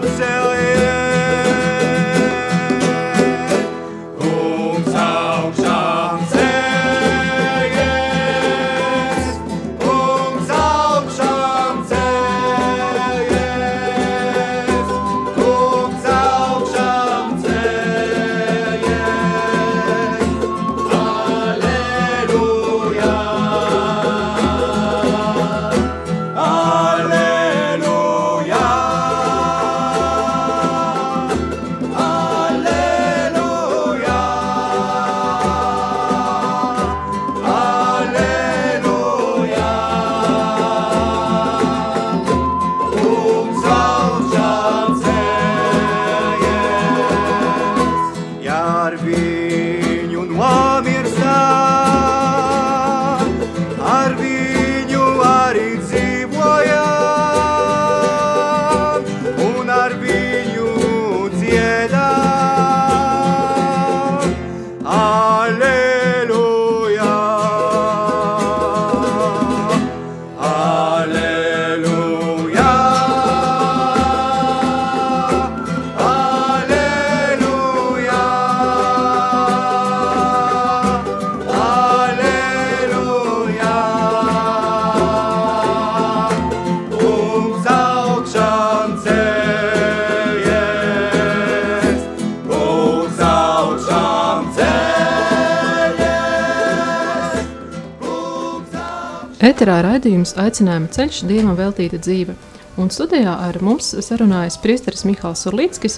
[99.41, 102.35] Eterā raidījums aicinājuma ceļš dievam veltīta dzīve.
[102.77, 105.97] Un studijā ar mums sarunājas priesteris Mihāls Urlīckis,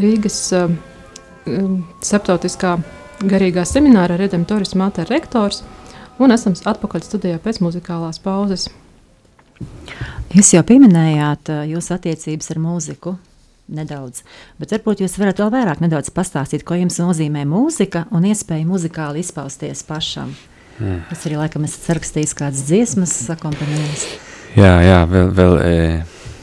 [0.00, 0.72] Rīgas uh,
[2.00, 2.78] starptautiskā
[3.28, 5.60] garīgā semināra Redemptoris Mater rektors,
[6.16, 8.70] un esam atpakaļ studijā pēc muzikālās pauzes.
[10.32, 13.18] Jūs jau pieminējāt uh, jūsu attiecības ar mūziku.
[13.70, 14.24] Nedaudz,
[14.58, 19.20] bet varbūt jūs varat vēl vairāk nedaudz pastāstīt, ko jums nozīmē mūzika un iespēja muzikāli
[19.22, 20.32] izpausties pašam.
[20.80, 21.02] Mm.
[21.10, 24.06] Tas arī laikam esat sarakstījis kādas dziesmas, akompanējis.
[24.58, 25.74] Jā, jā, vēl, vēl e,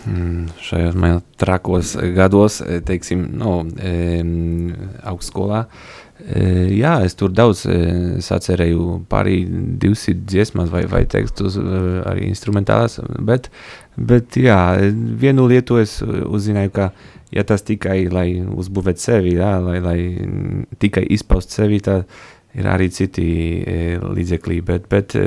[0.08, 4.21] mm, šajos manā trakos gados, e, teiksim, no, e,
[5.10, 5.65] augstskolā.
[6.17, 6.43] E,
[6.78, 7.76] jā, es tur daudz e,
[8.26, 9.41] sacerēju pārī
[9.82, 13.52] 200 dziesmas vai, vai tekstus, e, arī instrumentālās, bet,
[13.97, 14.62] bet jā,
[15.21, 16.89] vienu lietu es uzzināju, ka
[17.34, 22.08] ja tas tikai, lai uzbūvētu sevi, jā, lai, lai mm, tikai izpaust sevi, tad
[22.56, 23.28] ir arī citi
[23.62, 25.26] e, līdzekļi, bet, bet e,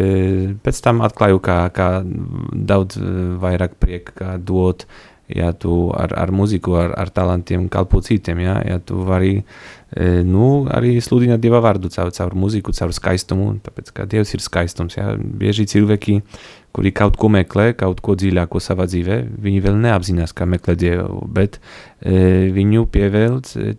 [0.65, 4.87] pēc tam atklāju, kā, kā daudz e, vairāk prieka dot,
[5.37, 10.23] ja tu ar, ar muziku, ar, ar talantiem kalpo citiem, ja, ja tu vari e,
[10.27, 14.99] nu, arī sludināt Dieva vārdu caur, caur muziku, caur skaistumu, tāpēc, ka Dievs ir skaistums,
[14.99, 16.21] ja, bieži cilvēki,
[16.77, 21.25] kuri kaut ko meklē, kaut ko dziļāko savā dzīvē, viņi vēl neapzinās, kā meklē Dievu,
[21.31, 23.75] bet e, viņu pievēlc e,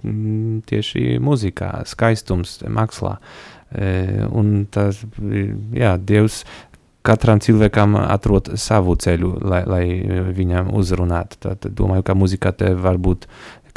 [0.72, 3.18] tieši muzikā, skaistums, mākslā.
[3.72, 5.00] E, un tas,
[5.72, 6.42] jā, Dievs
[7.06, 9.86] katram cilvēkam atrod savu ceļu, lai, lai
[10.36, 11.40] viņam uzrunātu.
[11.48, 13.28] Tad domāju, ka muzika te var būt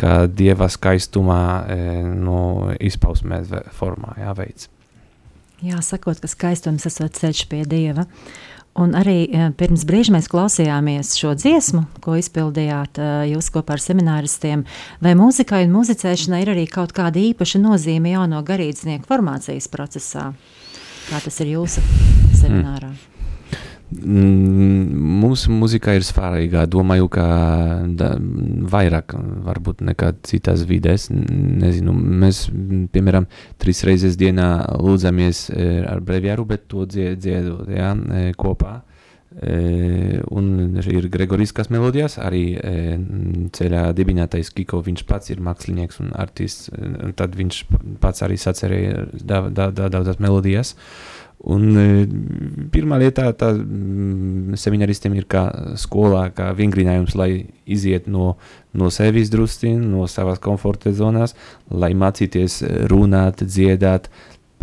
[0.00, 3.44] kā Dieva skaistumā e, no izpausmē
[3.76, 4.70] formā, jā, veids.
[5.64, 8.04] Jā, sakot, ka skaistums esot ceļš pie Dieva.
[8.74, 13.82] Un arī eh, pirms brīža mēs klausījāmies šo dziesmu, ko izpildījāt eh, jūs kopā ar
[13.84, 14.64] semināristiem.
[15.04, 20.32] Vai mūzikai un muzicēšanai ir arī kaut kāda īpaša nozīme jauno garīdznieku formācijas procesā?
[21.06, 21.84] Kā tas ir jūsu
[22.40, 22.90] seminārā?
[22.90, 23.13] Mm,
[23.92, 26.64] Mūsu muzika ir svarīga.
[26.70, 27.26] Domāju, ka
[27.94, 28.14] da,
[28.72, 31.10] vairāk varbūt nekā citās vidēs.
[31.12, 32.46] Nezinu, mēs,
[32.94, 33.28] piemēram,
[33.60, 34.48] trīs reizes dienā
[34.80, 38.80] lūdzamies e, ar breviāru, bet to dzied, dziedot ja, e, kopā.
[39.34, 42.44] E, un ir Gregoriskās melodijas, arī
[43.54, 46.70] ceļā dibinātais Kiko, viņš pats ir mākslinieks un artists,
[47.18, 47.64] tad viņš
[48.02, 50.74] pats arī sacerēja da, da, da, daudzas melodijas.
[51.52, 51.86] Un e,
[52.72, 55.44] pirmā lietā tā mm, seminaristiem ir kā
[55.80, 57.30] skolā, kā vingrinājums, lai
[57.68, 58.34] iziet no,
[58.72, 61.36] no sevis drusciņ, no savas komforta zonās,
[61.68, 64.08] lai mācīties runāt, dziedāt,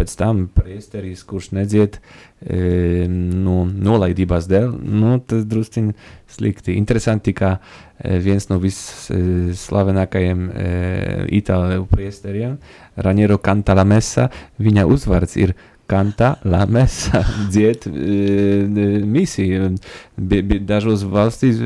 [0.02, 1.98] pēc tam priesteris, kurš nedzied
[2.42, 5.92] e, no nolaidības dēļ, nu, tas drusciņ
[6.32, 6.78] slikti.
[6.80, 10.72] Interesanti, ka e, viens no visslavenākajiem e,
[11.42, 12.58] itāļu priesteriem,
[13.06, 14.30] Raniero Cantalamessa,
[14.62, 15.54] viņa uzvārds ir
[15.90, 19.72] Kanta, Lamesa, dzied e, misiju.
[20.18, 21.60] Bi, bi, dažos valstīs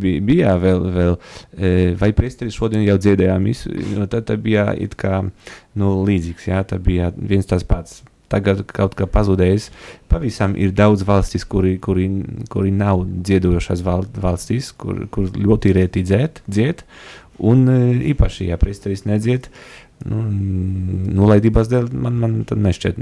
[0.00, 4.70] bi, bija vēl, vēl e, vai priesteris šodien jau dziedāja misu, no tad, tad bija
[4.74, 8.00] it kā nu, līdzīgs, jā, tad bija viens tas pats.
[8.30, 9.72] Tagad kaut kā pazudējis.
[10.10, 12.06] Pavisam ir daudz valstis, kuri, kuri,
[12.50, 16.84] kuri nav dziedošas val, valstis, kur, kur ļoti reti dzied, dzied,
[17.40, 17.80] un e,
[18.12, 19.50] īpaši, ja priesteris nedzied,
[20.08, 20.22] nu,
[21.20, 23.00] nolaidības dēļ man, man nešķiet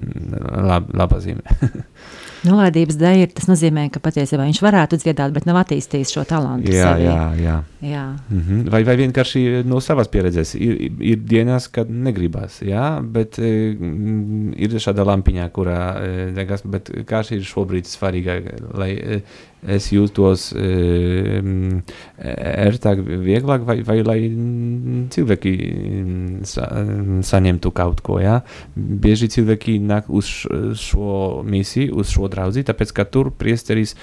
[0.69, 1.59] lab, laba zīme.
[2.47, 6.71] Nolaidības dēļ ir, tas nozīmē, ka patiesībā viņš varētu dziedāt, bet nav attīstījis šo talantu.
[6.71, 7.09] jā, sevī.
[7.09, 7.57] jā, jā.
[7.83, 8.05] jā.
[8.31, 8.71] Mm -hmm.
[8.71, 13.75] vai, vai vienkārši no savas pieredzes ir, ir dienas, kad negribas, jā, bet e,
[14.57, 19.21] ir šāda lampiņa, kurā e, degas, bet kā ir šobrīd svarīgāk, lai e,
[19.67, 21.43] es jūtos e,
[22.23, 24.19] ērtāk, vieglāk, vai, vai lai
[25.11, 25.55] cilvēki
[26.47, 26.69] sa,
[27.23, 28.21] saņemtu kaut ko.
[28.23, 28.43] Ja?
[28.77, 30.31] Bieži cilvēki nāk uz
[30.79, 33.95] šo misiju, uz šo draudzi, tāpēc, ka tur priesteris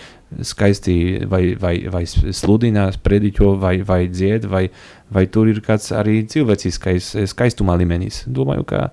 [0.45, 4.67] skaisti vai, vai, vai sludinās, prediķo vai, vai dzied, vai,
[5.13, 8.23] vai tur ir kāds arī cilvēciskais skaistuma līmenis.
[8.27, 8.89] Domāju, ka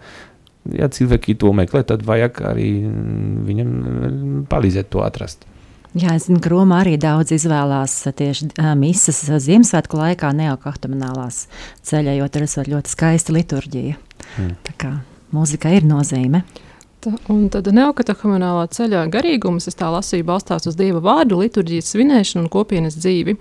[0.70, 2.68] ja cilvēki to meklē, tad vajag arī
[3.48, 5.48] viņam palīdzēt to atrast.
[5.92, 11.44] Jā, es zinu, ka Roma arī daudz izvēlās tieši uh, misas Ziemassvētku laikā, neokahtamonālās
[11.84, 13.98] ceļā, jo tur ir ļoti skaista liturģija.
[14.40, 14.54] Mm.
[14.64, 14.92] Tā kā
[15.36, 16.46] mūzika ir nozīme.
[17.02, 22.44] Tā, un tad neokatahonālā ceļā garīgums, es tā lasīju, balstās uz Dieva vārdu, liturģijas svinēšanu
[22.44, 23.34] un kopienas dzīvi.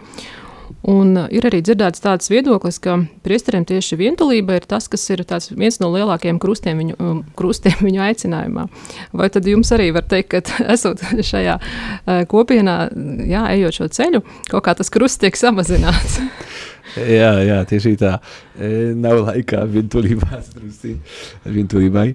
[0.90, 5.22] Un uh, ir arī dzirdēts tāds viedoklis, ka priesteriem tieši vientulība ir tas, kas ir
[5.60, 8.66] viens no lielākajiem krustiem viņu, um, krustiem viņu aicinājumā.
[9.14, 10.42] Vai tad jums arī var teikt, ka
[10.74, 12.80] esot šajā uh, kopienā,
[13.30, 16.18] jā, ejot šo ceļu, kaut kā tas krusts tiek samazināts?
[17.20, 18.18] jā, jā, tieši tā.
[18.58, 20.42] E, nav laikā vientulībā,
[21.46, 22.08] vientulībai.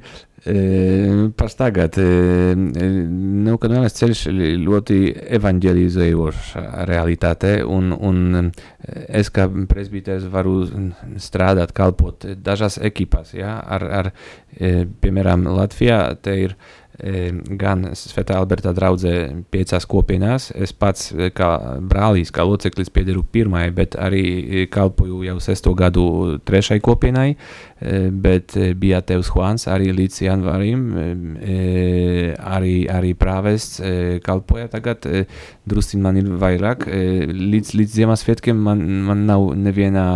[0.47, 4.21] Par tagad, nu, kad vēlamies ceļš
[4.63, 4.99] ļoti
[5.39, 6.53] evanģelizējošs
[6.87, 8.53] realitāte, un, un
[8.87, 10.61] es kā presbītēs varu
[11.19, 14.13] strādāt, kalpot dažās ekipās, ja, ar, ar,
[15.03, 16.59] piemēram, Latvijā te ir
[17.61, 20.49] gan Svētā Alberta draudzē piecās kopienās.
[20.55, 21.51] Es pats kā
[21.85, 27.37] brālis, kā loceklis piederu pirmajai, bet arī kalpoju jau sesto gadu trešai kopienai,
[27.77, 30.85] bet bija Tevs Juans arī līdz janvārim,
[32.41, 33.83] arī, arī prāvests
[34.25, 35.05] kalpoja tagad,
[35.69, 40.07] drusciņ man ir vairāk, līdz, līdz Ziemassvētkiem man, man nav neviena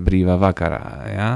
[0.00, 1.30] brīvā vakarā, ja?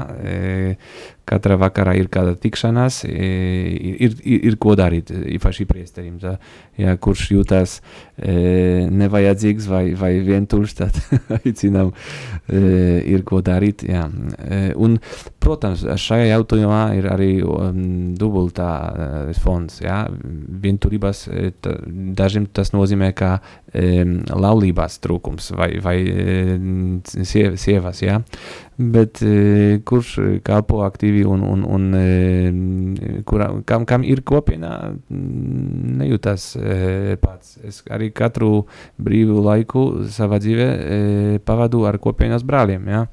[1.25, 6.19] Katra vakarā ir kāda tikšanās, ir, ir, ir ko darīt, īpaši priesterim.
[6.21, 6.35] Tā,
[6.79, 7.77] ja, kurš jūtas
[8.17, 10.99] e, nevajadzīgs vai, vai vientuļš, tad
[11.39, 11.91] aicinām,
[12.47, 12.61] e,
[13.15, 13.85] ir ko darīt.
[13.87, 14.05] Jā.
[14.39, 14.97] E, un,
[15.43, 17.81] protams, šajā jautājumā ir arī um,
[18.17, 19.77] dubultā uh, fonds.
[19.83, 20.03] Ja?
[20.65, 21.25] Vienturības
[21.61, 21.75] tā,
[22.17, 25.97] dažiem tas nozīmē, ka um, laulībās trūkums vai, vai
[27.05, 28.01] siev, sievas.
[28.05, 28.21] Ja?
[28.75, 34.73] Bet uh, kurš kalpo aktīvi un, un, un uh, kura, kam, kam ir kopienā,
[36.01, 37.55] nejūtas uh, pats.
[37.63, 38.65] Es arī katru
[38.99, 42.91] brīvu laiku savā dzīvē uh, pavadu ar kopienas brāļiem.
[42.91, 43.07] Ja?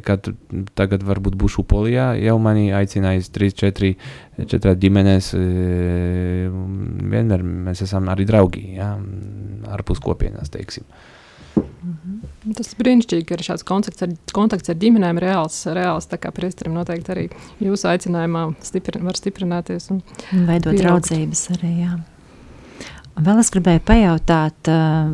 [0.00, 0.30] kad
[0.72, 3.90] tagad varbūt būšu Polijā, jau mani aicinājis 3, 4,
[4.48, 5.26] 4 ģimenēs,
[7.12, 8.94] vienmēr mēs esam arī draugi, ja,
[9.76, 10.88] ārpus kopienas, teiksim.
[11.84, 12.54] Mhm.
[12.56, 16.32] Tas ir brīnišķīgi, ka ir šāds kontakts ar, kontakts ar ģimenēm reāls, reāls tā kā
[16.34, 17.26] priesterim noteikti arī
[17.62, 19.90] jūsu aicinājumā stiprin, var stiprināties.
[19.92, 20.00] Un
[20.32, 20.80] veidot pieaugt.
[20.80, 21.98] draudzības arī, jā.
[23.14, 25.12] Un vēl es gribēju pajautāt, uh,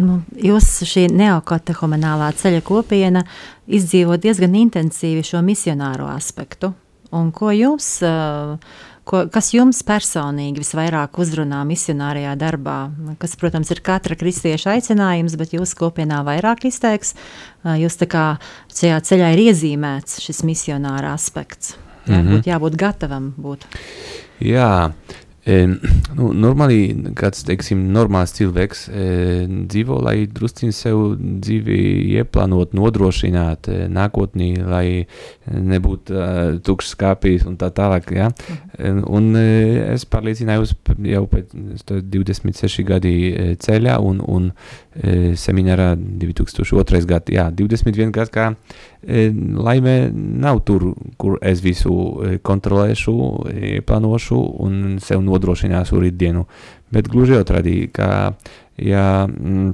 [0.00, 3.24] nu, jūs šī neokatehomenālā ceļa kopiena
[3.70, 6.74] izdzīvo diezgan intensīvi šo misionāro aspektu.
[7.16, 7.96] Un ko jums,
[9.10, 12.78] ko, kas jums personīgi visvairāk uzrunā misionārajā darbā?
[13.22, 17.16] Kas, protams, ir katra kristieša aicinājums, bet jūsu kopienā vairāk izteiks.
[17.64, 18.26] Jūs tā kā
[18.72, 21.76] šajā ceļā ir iezīmēts šis misionāra aspekts.
[22.06, 22.30] Mm -hmm.
[22.30, 23.66] būt, jābūt gatavam būt.
[24.40, 24.92] Jā,
[25.50, 25.58] E,
[26.14, 26.78] nu, normāli,
[27.18, 29.04] kāds teiksim, normāls cilvēks e,
[29.70, 31.78] dzīvo, lai drusciņi sev dzīvi
[32.20, 34.84] ieplānot, nodrošināt e, nākotnī, lai
[35.50, 38.12] nebūtu uh, tukšs skāpīs un tā tālāk.
[38.14, 38.28] Ja?
[38.78, 39.02] Mhm.
[39.10, 39.46] Un e,
[39.96, 40.76] es pārliecinājos
[41.10, 41.56] jau pēc
[41.88, 43.14] 26 gadi
[43.64, 44.54] ceļā un, un e,
[45.38, 47.04] seminārā 2002.
[47.06, 50.88] gadā, jā, 21 gads kā e, laimē nav tur,
[51.20, 51.94] kur es visu
[52.42, 53.14] kontrolēšu,
[53.86, 56.42] plānošu un sev nodrošināšu rītdienu.
[56.90, 58.34] Bet gluži otrādi, ka
[58.82, 59.70] ja mm,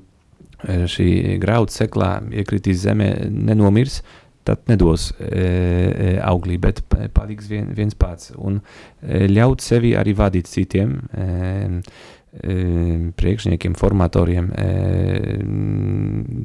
[0.92, 1.08] šī
[1.40, 4.02] graudu seklā iekritīs zemē, nenomirs,
[4.46, 6.82] tad nedos e, e, auglī, bet
[7.14, 8.30] paliks vien, viens pats.
[8.38, 10.92] Un e, ļaut sevi arī vadīt citiem.
[11.10, 11.26] E,
[13.16, 14.50] priekšniekiem, formatoriem.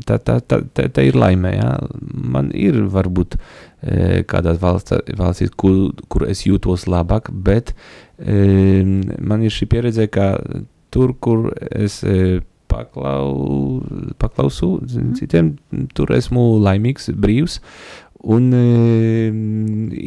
[0.08, 1.54] Tā, tā, tā, tā, tā ir laime.
[1.56, 1.74] Ja?
[2.12, 3.38] Man ir varbūt
[4.32, 7.74] kādās valstīs, kur, kur es jūtos labāk, bet
[8.22, 10.36] man ir šī pieredze, ka
[10.94, 12.02] tur, kur es
[12.72, 13.82] paklau,
[14.22, 15.14] paklausu mm.
[15.20, 15.52] citiem,
[15.96, 17.60] tur esmu laimīgs, brīvs.
[18.22, 19.32] Un e,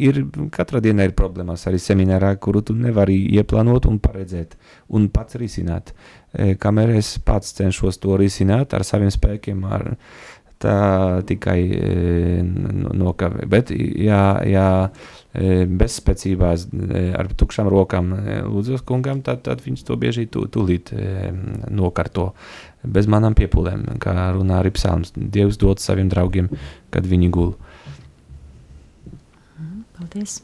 [0.07, 0.21] ir
[0.55, 4.55] katra diena ir problēmas arī seminārā, kuru tu nevari ieplānot un paredzēt
[4.95, 5.91] un pats risināt.
[6.31, 9.89] E, kamēr es pats cenšos to risināt ar saviem spēkiem, ar,
[10.61, 11.89] tā tikai e,
[12.95, 13.45] nokavē.
[13.49, 14.67] Bet, ja, ja
[15.33, 18.13] e, bezspēcībās e, ar tukšām rokām
[18.47, 20.93] lūdzos kungam, tad, tad viņš to bieži tu, tūlīt
[21.73, 22.31] nokarto
[22.85, 25.13] bez manām piepūlēm, kā runā arī psalms.
[25.15, 26.51] Dievs dod saviem draugiem,
[26.93, 27.55] kad viņi gul.
[30.15, 30.37] Paldies!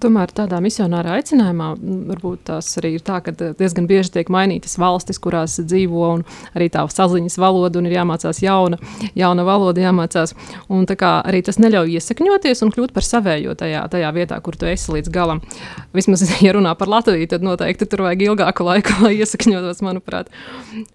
[0.00, 1.66] Tomēr tādā misionārā aicinājumā
[2.08, 6.22] varbūt tās arī ir tā, ka diezgan bieži tiek mainītas valstis, kurās dzīvo, un
[6.56, 8.78] arī tā saziņas valoda, un ir jāmācās jauna,
[9.18, 10.32] jauna valoda, jāmācās.
[10.72, 14.96] Un arī tas neļauj iesakņoties un kļūt par savējo tajā, tajā vietā, kur tu esi
[14.96, 15.44] līdz galam.
[15.92, 20.32] Vismaz, ja runā par Latviju, tad noteikti tur vajag ilgāku laiku, lai iesakņotos, manuprāt,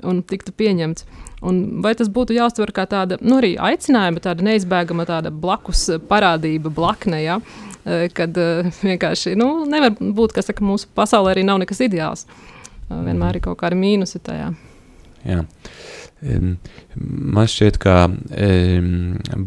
[0.01, 1.05] un tiktu pieņemts.
[1.45, 7.21] Un vai tas būtu jāuztver kā tāda nu, aicinājuma, tāda neizbēgama tāda blakus parādība, blakne,
[7.21, 7.39] ja?
[8.17, 8.37] Kad
[8.81, 12.27] vienkārši nu, nevar būt, ka saka, mūsu pasaulē arī nav nekas ideāls.
[12.91, 14.51] Vienmēr ir kaut kādi mīnusi tajā.
[15.25, 15.43] Jā.
[16.21, 18.89] Man šķiet, ka um,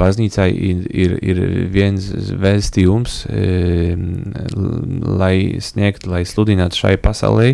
[0.00, 2.08] baznīcai ir, ir, ir viens
[2.42, 4.08] vēstījums, um,
[5.20, 7.52] lai sniegtu, lai sludinātu šai pasaulē,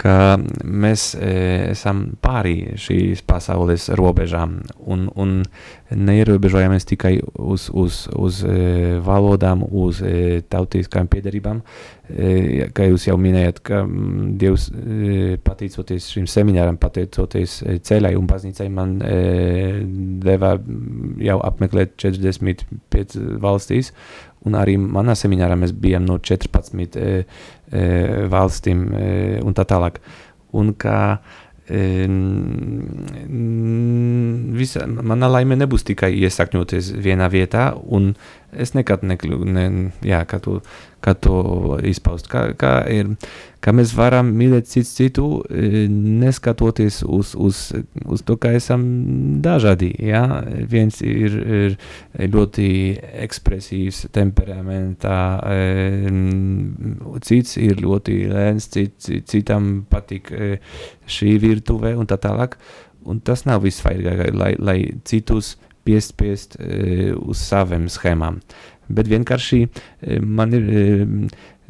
[0.00, 1.32] ka mēs e,
[1.72, 4.56] esam pāri šīs pasaules robežām
[4.90, 5.42] un, un
[5.92, 11.60] neierobežojamies tikai uz, uz, uz e, valodām, uz e, tautiskām piedarībām.
[12.12, 18.14] E, kā jūs jau minējat, ka m, Dievs e, pateicoties šim semināram, pateicoties e, ceļai
[18.18, 19.20] un baznīcai, man e,
[20.24, 20.56] deva
[21.22, 23.92] jau apmeklēt 45 valstīs
[24.48, 27.12] un arī manā seminārā mēs bijām no 14 e,
[27.70, 27.86] e,
[28.32, 29.06] valstīm e,
[29.44, 30.00] un tā tālāk.
[30.58, 30.98] Un kā
[31.66, 31.82] e,
[34.58, 38.12] visa, mana laime nebūs tikai iesakņoties vienā vietā, un
[38.52, 39.66] es nekad nekļūstu, ne,
[40.04, 40.58] jā, kā to,
[41.02, 42.28] kā to izpaust.
[42.30, 43.14] Kā, kā, ir,
[43.64, 47.62] kā mēs varam mīlēt citu citu, e, neskatoties uz, uz,
[48.04, 48.84] uz to, ka esam
[49.44, 49.90] dažādi.
[50.04, 50.22] Ja?
[50.70, 52.68] Viens ir, ir ļoti
[53.24, 56.14] ekspresīvs, temperamentā, e,
[57.24, 60.54] cits ir ļoti lēns, cits, citam patīk e,
[61.08, 62.58] šī virtuve un tā tālāk.
[63.02, 64.78] Un tas nav vissvarīgākais, lai, lai
[65.08, 68.40] citus piespiest e, uz saviem schēmām.
[68.92, 70.82] Bet vienkārši e, man ir, e,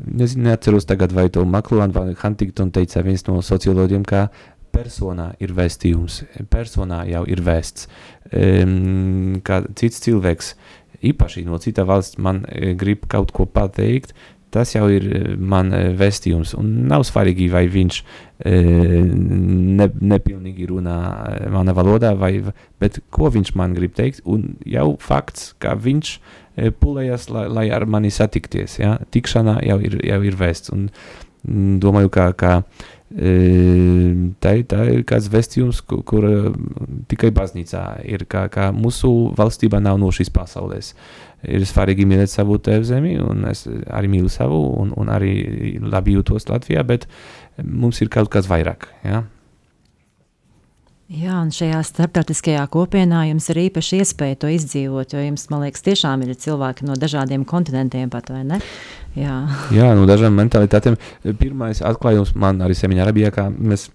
[0.07, 4.29] nezinu, neatceros tagad, vai to Maklūna vai Huntington teica viens no sociologiem, ka
[4.73, 7.91] personā ir vēstījums, personā jau ir vēsts.
[9.45, 10.55] Kā cits cilvēks,
[11.05, 12.41] īpaši no cita valsts, man
[12.81, 14.15] grib kaut ko pateikt,
[14.53, 15.07] tas jau ir
[15.39, 16.55] man vēstījums.
[16.59, 17.99] Un nav svarīgi, vai viņš
[18.45, 20.99] ne, nepilnīgi runā
[21.55, 22.35] manā valodā, vai,
[22.83, 24.23] bet ko viņš man grib teikt.
[24.29, 26.15] Un jau fakts, ka viņš
[26.81, 28.79] pulējas, lai, lai ar mani satikties.
[28.83, 28.97] Ja?
[29.13, 30.73] Tikšanā jau ir, jau ir vēsts.
[30.75, 30.91] Un
[31.83, 32.53] domāju, ka, ka
[33.13, 36.27] tā, tā ir kāds vēstījums, kur, kur
[37.11, 40.95] tikai baznīcā ir, ka, ka mūsu valstībā nav no šīs pasaules.
[41.43, 45.33] Ir svarīgi mīlēt savu tēvu zemi, un es arī mīlu savu, un, un arī
[45.83, 47.09] labi jūtos Latvijā, bet
[47.63, 48.87] mums ir kaut kas vairāk.
[49.07, 49.25] Ja?
[51.13, 55.83] Jā, un šajā starptautiskajā kopienā jums ir īpaši iespēja to izdzīvot, jo jums, man liekas,
[55.85, 58.61] tiešām ir cilvēki no dažādiem kontinentiem pat, vai ne?
[59.19, 59.43] Jā,
[59.75, 60.97] Jā no dažādiem mentalitātēm.
[61.37, 63.91] Pirmais atklājums man arī seminārā bija, kā mēs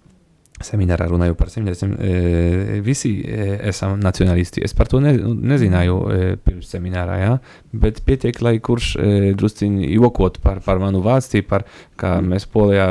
[0.65, 1.93] seminārā runāju par semināriem.
[2.01, 4.63] E, visi e, esam nacionālisti.
[4.65, 7.33] Es par to ne, nezināju e, pirms seminārā, ja?
[7.77, 12.87] bet pietiek, lai kurš e, drusciņi jokot par, par manu valsti, par kā mēs Polijā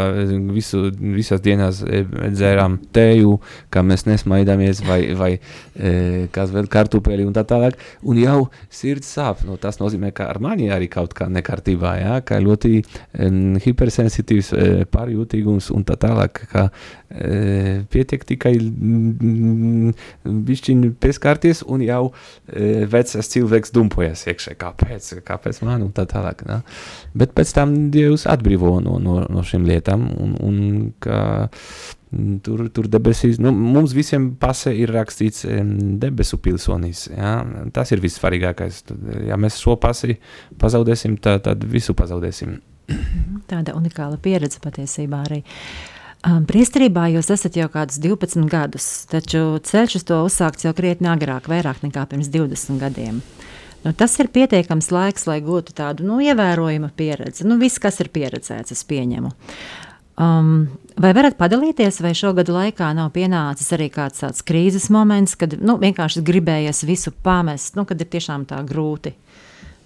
[0.54, 0.84] visu,
[1.16, 3.34] visās dienās e, dzērām tēju,
[3.72, 7.78] kā mēs nesmaidāmies vai, vai e, kas vēl kartupeli un tā tālāk.
[8.06, 8.38] Un jau
[8.70, 9.42] sirds sāp.
[9.46, 12.20] Nu, tas nozīmē, ka ar mani arī kaut kā nekārtībā, ja?
[12.26, 13.30] kā ļoti e,
[13.66, 16.44] hipersensitīvs e, pārjūtīgums un tā tālāk.
[16.52, 16.68] Kā,
[17.10, 17.55] e,
[17.92, 18.54] pietiek tikai
[20.24, 24.57] bišķiņu pieskarties un jau e, vecais cilvēks dumpojas iekšē.
[24.61, 25.12] Kāpēc?
[25.26, 26.46] Kāpēc man un tā tālāk.
[26.48, 26.62] Ne?
[27.16, 30.59] Bet pēc tam Dievs atbrīvo no, no, no šīm lietām un, un
[31.02, 31.20] ka
[32.46, 35.42] Tur, tur debesīs, nu, mums visiem pasē ir rakstīts
[36.00, 37.09] debesu pilsonis.
[37.11, 37.40] Ja?
[37.74, 38.78] Tas ir vissvarīgākais.
[39.26, 40.14] Ja mēs šo pasi
[40.62, 42.61] pazaudēsim, tad, tad visu pazaudēsim.
[43.50, 45.42] Tāda unikāla pieredze patiesībā arī.
[45.42, 45.95] Uh,
[46.26, 51.46] Priesterībā jūs esat jau kādus 12 gadus, taču ceļš uz to uzsākts jau krietni agrāk,
[51.50, 53.20] vairāk nekā pirms 20 gadiem.
[53.84, 57.44] Nu, tas ir pietiekams laiks, lai gūtu tādu nu, ievērojamu pieredzi.
[57.46, 59.30] Nu, viss, kas ir pieredzēts, es pieņemu.
[60.16, 60.48] Um,
[60.98, 65.54] vai varat padalīties, vai šo gadu laikā nav pienācis arī kāds tāds krīzes moments, kad
[65.60, 69.14] nu, vienkārši gribējies visu pamest, nu, kad ir tiešām tā grūti?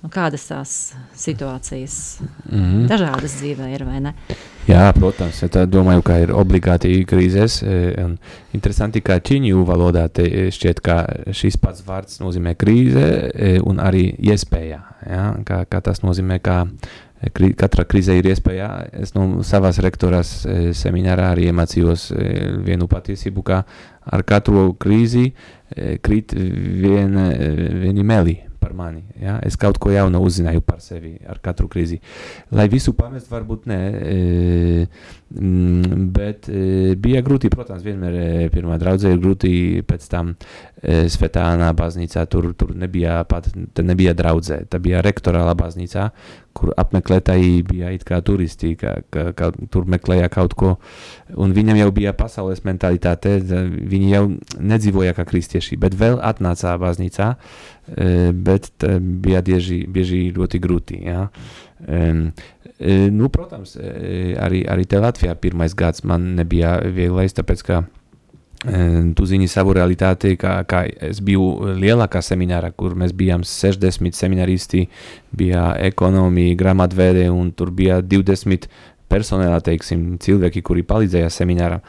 [0.01, 0.78] Nu, kādas tās
[1.20, 2.88] situācijas mm -hmm.
[2.88, 4.14] dažādas dzīvē ir vai ne?
[4.30, 7.63] Uh, Jā, protams, ja domāju, ka ir obligāti krīzes.
[7.65, 8.07] e,
[8.55, 10.97] Interesanti, ka ķīņu valodā e, šķiet, ka
[11.33, 14.83] šis pats vārds nozīmē krīze e, un arī iespēja.
[15.09, 15.25] Ja?
[15.49, 16.67] Kā, kā tas nozīmē, ka
[17.57, 18.69] katra krīze ir iespēja.
[18.93, 20.47] Es no savas rektoras
[20.77, 22.11] seminārā arī iemācījos
[22.65, 23.65] vienu patiesību, ka
[24.05, 25.33] ar katru krīzi
[26.05, 27.29] krīt viena,
[27.81, 29.03] vieni meli par mani.
[29.21, 29.39] Ja?
[29.47, 32.01] Es kaut ko jaunu uzzināju par sevi ar katru krīzi.
[32.55, 34.85] Lai visu pamest, varbūt ne, e,
[35.37, 36.65] mm, bet e,
[37.01, 39.53] bija grūti, protams, vienmēr e, pirmā draudzē ir grūti
[39.89, 45.57] pēc tam e, Svetānā baznīcā, tur, tur nebija pat, te nebija draudzē, tā bija rektorāla
[45.59, 46.11] baznīcā,
[46.57, 50.73] kur apmeklētāji bija it kā turisti, ka, ka, ka tur meklēja kaut ko,
[51.39, 54.25] un viņam jau bija pasaules mentalitāte, viņi jau
[54.59, 57.31] nedzīvoja kā kristieši, bet vēl atnāca baznīcā,
[57.95, 61.29] e, bet tā bija bieži, bieži ļoti grūti, ja.
[61.87, 62.27] Um,
[62.77, 67.83] e, nu, protams, e, arī, arī te Latvijā pirmais gads man nebija vieglais, tāpēc, ka
[67.85, 68.00] e,
[69.17, 74.85] tu zini savu realitāti, kā, kā es biju lielākā seminārā, kur mēs bijām 60 seminaristi,
[75.33, 78.69] bija ekonomija, grāmatvēde un tur bija 20
[79.11, 81.81] personālā, teiksim, cilvēki, kuri palīdzēja seminārā.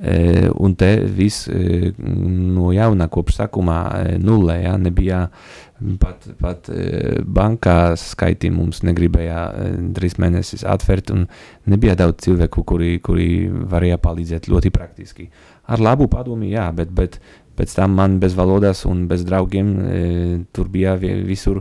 [0.00, 5.26] E, un te viss e, no jauna kopš sākumā e, nullē, ja, nebija
[6.00, 11.26] pat, pat e, bankā skaiti mums negribēja e, trīs mēnesis atvērt un
[11.70, 15.28] nebija daudz cilvēku, kuri, kuri varēja palīdzēt ļoti praktiski.
[15.70, 17.18] Ar labu padomu, jā, bet, bet
[17.60, 19.98] pēc tam man bez valodas un bez draugiem e,
[20.54, 21.60] tur bija vi- visur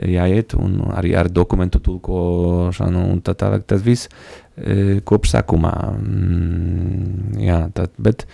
[0.00, 3.66] jāiet un arī ar dokumentu tulkošanu un tā tālāk.
[3.68, 4.08] Tas viss
[4.56, 5.74] e, kopš sākumā.
[6.00, 8.26] Mm, jā, tad, bet,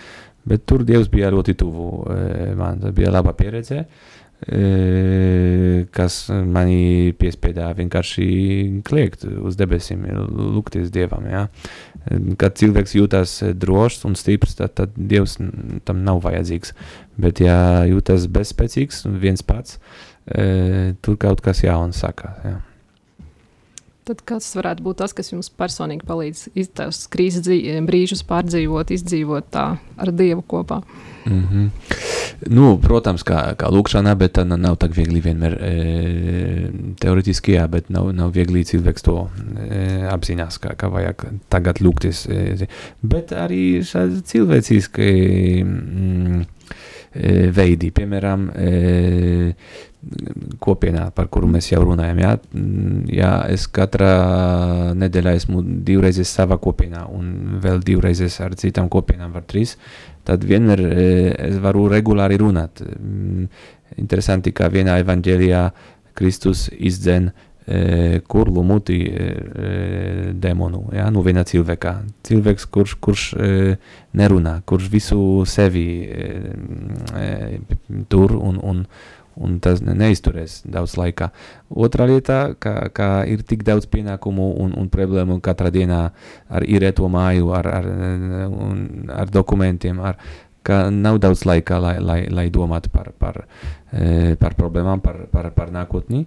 [0.48, 1.90] bet tur Dievs bija ļoti tuvu.
[2.14, 3.84] E, man tas bija laba pieredze.
[3.84, 4.19] E,
[5.92, 8.26] kas mani piespieda vienkārši
[8.88, 10.06] kliegt uz debesīm,
[10.56, 11.26] lūgties Dievam.
[11.28, 11.42] Ja?
[12.40, 15.36] Kad cilvēks jūtas drošs un stiprs, tad, tad Dievs
[15.84, 16.72] tam nav vajadzīgs.
[17.20, 19.76] Bet, ja jūtas bezspēcīgs un viens pats,
[21.04, 22.40] tur kaut kas jauns sākās.
[22.46, 22.58] Ja.
[24.08, 29.50] Tad kas varētu būt tas, kas jums personīgi palīdz iztās krīzes dzīv- brīžus pārdzīvot, izdzīvot
[29.52, 29.66] tā
[30.00, 30.80] ar Dievu kopā?
[31.26, 31.70] Mm -hmm.
[32.48, 36.70] nu, protams, kā, kā lūkšanā, bet tā nav tā viegli vienmēr e,
[37.00, 39.28] teoretiski, jā, bet nav, nav viegli cilvēks to
[39.70, 42.26] e, apzinās, kā, kā vajag tagad lūgties.
[42.26, 42.66] E,
[43.02, 45.10] bet arī šādi cilvēciski
[45.64, 46.44] mm,
[47.14, 49.52] e, veidi, piemēram, e,
[50.62, 52.20] kopienā, par kuru mēs jau runājam.
[52.22, 52.30] Jā,
[53.12, 54.12] jā es katrā
[54.98, 59.76] nedēļā esmu divreiz savā kopienā un vēl divreiz ar citām kopienām, var trīs.
[60.24, 61.04] Tad vienmēr e,
[61.50, 62.82] es varu regulāri runāt.
[62.84, 63.50] Mm,
[63.98, 65.64] Interesanti, ka vienā evanģēlijā
[66.14, 67.32] Kristus izdzen
[68.26, 69.24] kurlu muti e,
[69.62, 71.92] e, demonu, ja, no viena cilvēka.
[72.26, 73.26] Cilvēks, kurš, kurš
[74.16, 75.84] nerunā, kurš visu sevi
[78.10, 78.82] tur un, un,
[79.40, 81.30] un tas ne- neizturēs daudz laika.
[81.70, 86.02] Otra lieta, ka, ka ir tik daudz pienākumu un, un problēmu katrā dienā
[86.48, 87.90] ar īrēto māju, ar, ar,
[88.50, 88.84] un,
[89.14, 90.20] ar dokumentiem, ar,
[90.62, 93.40] ka nav daudz laika, lai, lai, lai domātu par, par,
[93.92, 96.24] eh, par problēmām, par, par, par nākotni.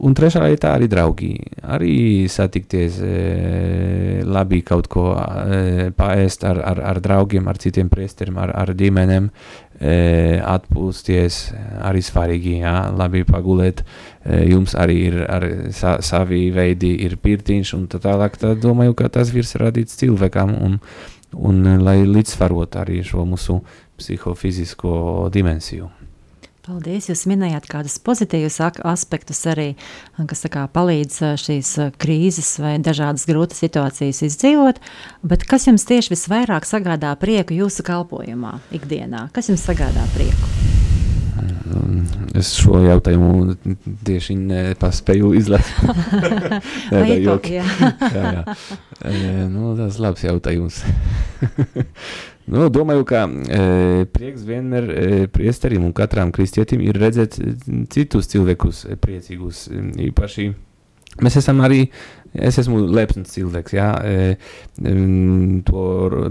[0.00, 1.32] Un trešā lieta arī draugi.
[1.62, 8.40] Arī satikties, eh, labi kaut ko eh, paēst ar, ar, ar draugiem, ar citiem priesteriem,
[8.40, 9.30] ar, ar ģimenēm,
[9.74, 11.36] atpūsties,
[11.82, 13.82] arī svarīgi, jā, labi pagulēt.
[14.46, 18.38] Jums arī ir ar sa, savi veidi, ir pirtiņš un tā tālāk.
[18.38, 20.78] Tad domāju, ka tas virs radīts cilvēkam un,
[21.36, 23.60] un eh, lai līdzsvarot arī šo mūsu
[23.98, 25.90] psihofizisko dimensiju.
[26.64, 27.10] Paldies!
[27.10, 28.56] Jūs minējāt kādus pozitīvus
[28.88, 29.74] aspektus arī,
[30.30, 34.80] kas kā palīdz ā, šīs ā, krīzes vai dažādas grūtas situācijas izdzīvot.
[35.20, 39.28] Bet kas jums tieši visvairāk sagādā prieku jūsu kalpošanā, ikdienā?
[39.36, 40.83] Kas jums sagādā prieku?
[42.38, 43.54] Es šo jautājumu
[44.06, 45.82] tieši nepaspēju izlasīt.
[46.24, 47.58] Nē, tā ir joki.
[47.58, 47.64] jā.
[48.10, 48.44] jā.
[49.04, 50.82] E, nu, tas labs jautājums.
[52.52, 53.62] nu, domāju, ka e,
[54.14, 57.54] prieks vienmēr e, priesterim un katram kristietim ir redzēt e,
[57.92, 59.66] citus cilvēkus e, priecīgus.
[59.70, 60.50] e, Īpaši
[61.22, 61.84] mēs esam arī,
[62.34, 64.36] es esmu lepns cilvēks, jā, e,
[65.66, 65.84] to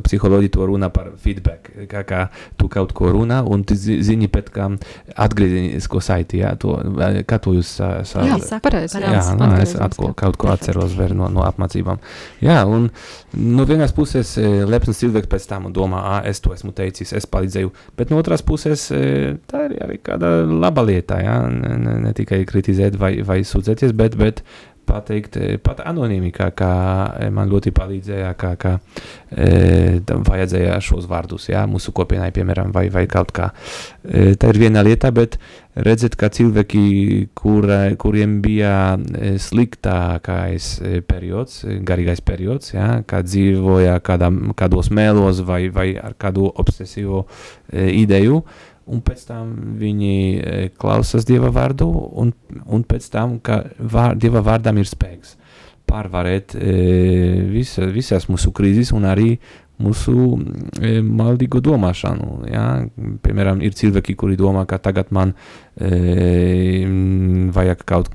[0.04, 2.22] psiholoģi to runā par feedback, kā, kā
[2.60, 4.68] tu kaut ko runā un tu zi- zini pēc kā
[5.26, 6.76] atgriezenisko saiti, jā, to,
[7.30, 8.98] kā to jūs sa, Jā, Jā, saka, pareizi.
[8.98, 9.14] pareizi.
[9.16, 9.86] Jā, nu, es atgriezeniskā.
[9.88, 12.02] atko, kaut ko atceros vēl no, no apmācībām.
[12.44, 12.90] Jā, un
[13.34, 17.26] no vienas puses e, lepns cilvēks pēc tam domā, ah, es to esmu teicis, es
[17.30, 21.98] palīdzēju, bet no otras puses e, tā ir arī kāda laba lieta, jā, ne, ne,
[22.08, 24.44] ne tikai kritizēt vai, vai sūdzēties, bet, bet
[24.86, 26.72] pateikt, eh, pat anonīmi, kā, kā
[27.20, 28.74] eh, man ļoti palīdzēja, kā, kā
[29.34, 33.50] e, vajadzēja šos vārdus, jā, mūsu kopienai, piemēram, vai, vai kaut kā.
[34.04, 35.40] E, tā ir viena lieta, bet
[35.74, 36.84] redzēt, ka cilvēki,
[37.38, 37.68] kur,
[38.02, 38.74] kuriem bija
[39.42, 40.68] sliktākais
[41.10, 47.90] periods, garīgais periods, jā, kā dzīvoja kādam, kādos mēlos vai, vai ar kādu obsesīvu e,
[48.04, 48.44] ideju,
[48.86, 51.88] un pēc tam viņi e, klausās Dieva vārdu,
[52.20, 52.34] un,
[52.66, 55.38] un pēc tam, ka vār, Dieva vārdam ir spēks
[55.90, 56.74] pārvarēt e,
[57.52, 59.36] visa, visas mūsu krīzes un arī
[59.84, 60.14] mūsu
[60.80, 62.30] e, maldīgo domāšanu.
[62.52, 62.66] Ja?
[63.26, 65.34] Piemēram, ir cilvēki, kuri domā, ka tagad man
[65.76, 66.86] e,
[67.54, 68.12] vajag kaut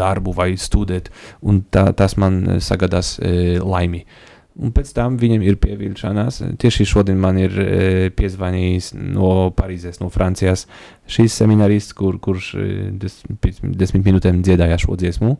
[0.00, 1.10] darbu vai studēt,
[1.42, 4.04] un tā, tas man sagadās e, laimi.
[4.04, 4.29] E,
[4.60, 6.42] Un pēc tam viņam ir pievilkšanās.
[6.60, 7.76] Tieši šodien man ir e,
[8.12, 10.66] piezvanījis no Parīzes, no Francijas
[11.10, 12.66] šīs seminarists, kur, kurš e,
[13.00, 13.16] des,
[13.62, 15.32] desmit minūtēm dziedāja šo dziesmu.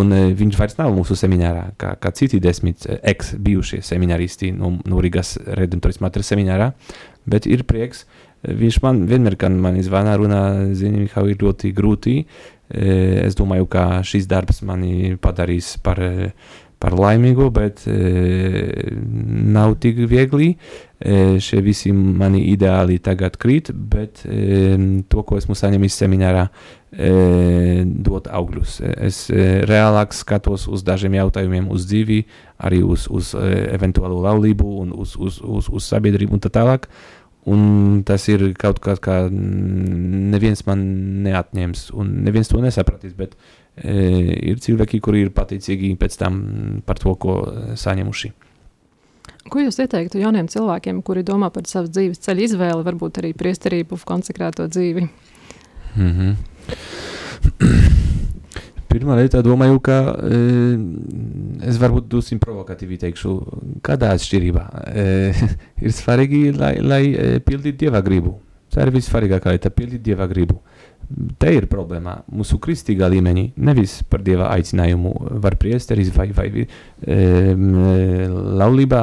[0.00, 4.78] Un e, viņš vairs nav mūsu seminārā, kā, kā citi desmit e, ex-bijušie seminaristi no,
[4.88, 6.72] no Rīgas Redemptoris Matres seminārā.
[7.28, 8.06] Bet ir prieks,
[8.46, 10.42] viņš man vienmēr, kad man zvana, runā,
[10.78, 12.20] zini, Mihau, ir ļoti grūti.
[12.66, 16.32] E, es domāju, ka šis darbs mani padarīs par e,
[16.86, 17.96] par laimīgu, bet e,
[19.50, 20.52] nav tik viegli.
[20.96, 24.76] E, šie visi mani ideāli tagad krīt, bet e,
[25.10, 26.46] to, ko esmu saņēmis seminārā,
[26.94, 27.10] e,
[28.06, 28.78] dot augļus.
[29.08, 32.22] Es e, reālāk skatos uz dažiem jautājumiem, uz dzīvi,
[32.70, 36.88] arī uz, uz e, eventuālo laulību un uz, uz, uz, uz sabiedrību un tā tālāk.
[37.46, 40.80] Un tas ir kaut kas, kā neviens man
[41.26, 43.14] neatņems, un neviens to nesapratīs.
[43.18, 43.36] Bet
[43.84, 46.42] ir cilvēki, kuri ir pateicīgi pēc tam
[46.86, 47.38] par to, ko
[47.76, 48.32] saņemuši.
[49.52, 53.98] Ko jūs ieteiktu jauniem cilvēkiem, kuri domā par savas dzīves ceļu izvēli, varbūt arī priesterību,
[54.08, 55.06] konsekrēto dzīvi?
[55.96, 56.32] Mm -hmm.
[58.90, 60.40] Pirmā lieta, domāju, ka e,
[61.68, 63.30] es varbūt dosim provokatīvi teikšu,
[63.84, 65.06] kādā atšķirībā e,
[65.84, 67.04] ir svarīgi, lai, lai
[67.44, 68.40] pildītu dieva gribu.
[68.72, 70.54] Tā ir vissvarīgākā lieta, pildīt dieva gribu.
[70.54, 70.75] E,
[71.38, 73.44] Te ir problēma mūsu kristīgā līmenī.
[73.62, 75.12] Nevis par dieva aicinājumu
[75.44, 76.66] var priesteris vai, vai e,
[78.62, 79.02] laulībā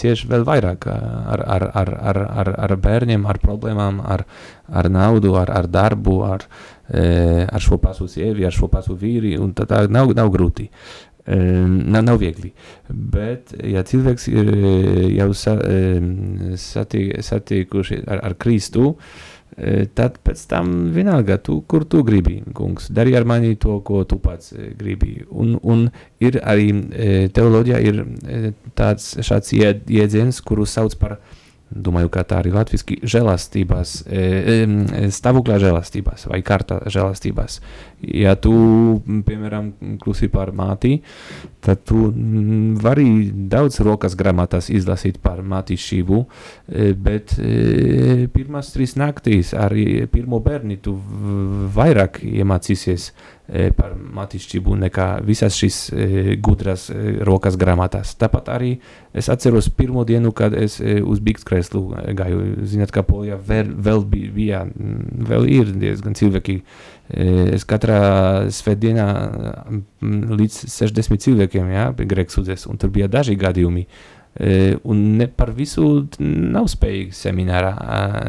[0.00, 4.26] cieši vēl vairāk ar, ar, ar, ar, ar, ar bērniem, ar problēmām, ar,
[4.66, 6.48] ar naudu, ar, ar darbu, ar,
[6.90, 7.06] e,
[7.46, 10.66] ar šo pašu sievi, ar šo pašu vīri, un tā, tā nav, nav grūti.
[11.30, 12.50] E, nav, nav viegli.
[12.90, 14.54] Bet, ja cilvēks ir
[15.14, 15.60] jau sa,
[16.58, 19.28] satikuši ar, ar Kristu, uh,
[19.94, 24.20] tad pēc tam vienalga, tu, kur tu gribi, kungs, dari ar mani to, ko tu
[24.22, 25.20] pats gribi.
[25.30, 25.88] Un, un
[26.22, 26.70] ir arī
[27.34, 28.02] teoloģijā ir
[28.78, 31.18] tāds šāds iedziens, kuru sauc par
[31.70, 33.92] Domāju, ka tā arī latviešu žēlastībās,
[35.14, 37.60] stāvoklā žēlastībās vai kārtā žēlastībās.
[38.00, 38.52] Ja tu,
[39.26, 40.94] piemēram, klusi par māti,
[41.60, 42.06] tad tu
[42.80, 46.22] vari daudz rokas grāmatās izlasīt par mātīšību,
[47.04, 47.36] bet
[48.32, 50.96] pirmās trīs naktīs arī pirmo bērni tu
[51.76, 53.10] vairāk iemācīsies
[53.50, 56.04] E, par matišķību nekā visas šīs e,
[56.38, 58.12] gudras e, rokas grāmatās.
[58.20, 58.68] Tāpat arī
[59.16, 61.82] es atceros pirmo dienu, kad es uz bikskreslu
[62.14, 62.44] gāju.
[62.70, 64.62] Zināt, kā Polijā vēl, vēl bija,
[65.32, 66.60] vēl ir diezgan cilvēki.
[67.10, 67.89] Es katrā
[68.54, 69.06] svētdienā
[70.40, 73.86] līdz 60 cilvēkiem, jā, bija grēks udzēs, un tur bija daži gadījumi.
[74.30, 77.72] E, un ne par visu nav spējīgi seminārā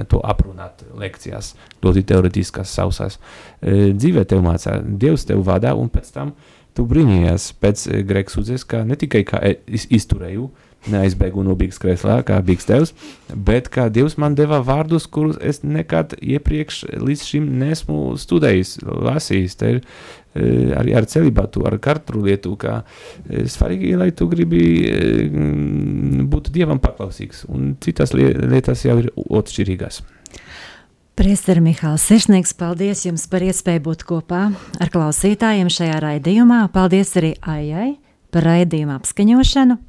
[0.09, 1.53] to aprunāt lekcijās,
[1.85, 3.19] ļoti teoretiskās, sausās.
[3.61, 6.33] E, dzīvē tev mācā, Dievs tev vadā, un pēc tam
[6.73, 10.49] tu brīnījies pēc grēks udzies, ka ne tikai kā izturēju,
[10.89, 12.93] neaizbēgu no bīgas krēslā, kā bīgas tevs,
[13.35, 19.59] bet kā Dievs man deva vārdus, kurus es nekad iepriekš līdz šim nesmu studējis, lasījis.
[19.61, 19.83] Te ir
[20.31, 22.77] Eh, arī ar celibātu, ar katru lietu, kā
[23.27, 25.25] eh, svarīgi, lai tu gribi eh,
[26.31, 29.99] būt Dievam paklausīgs, un citas lietas jau ir atšķirīgas.
[31.19, 36.63] Priester Mihāls Sirsnieks, paldies jums par iespēju būt kopā ar klausītājiem šajā raidījumā.
[36.71, 37.97] Paldies arī Aijai
[38.31, 39.81] par raidījumu apskaņošanu.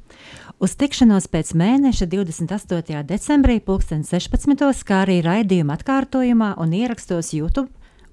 [0.61, 2.99] Uz tikšanos pēc mēneša 28.
[3.09, 4.83] decembrī 2016.
[4.87, 7.71] kā arī raidījuma atkārtojumā un ierakstos YouTube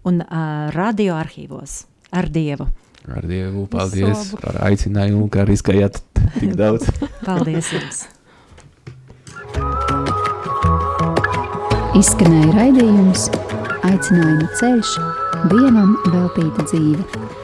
[0.09, 2.71] un uh, radio arhīvos ar Dievu.
[3.11, 6.01] Ar Dievu paldies par aicinājumu, kā riskējāt
[6.39, 6.89] tik daudz.
[7.29, 8.07] paldies jums!
[12.01, 13.29] Izskanēja raidījums
[13.85, 14.97] Aicinājuma ceļš,
[15.51, 17.40] Dievam veltīta dzīve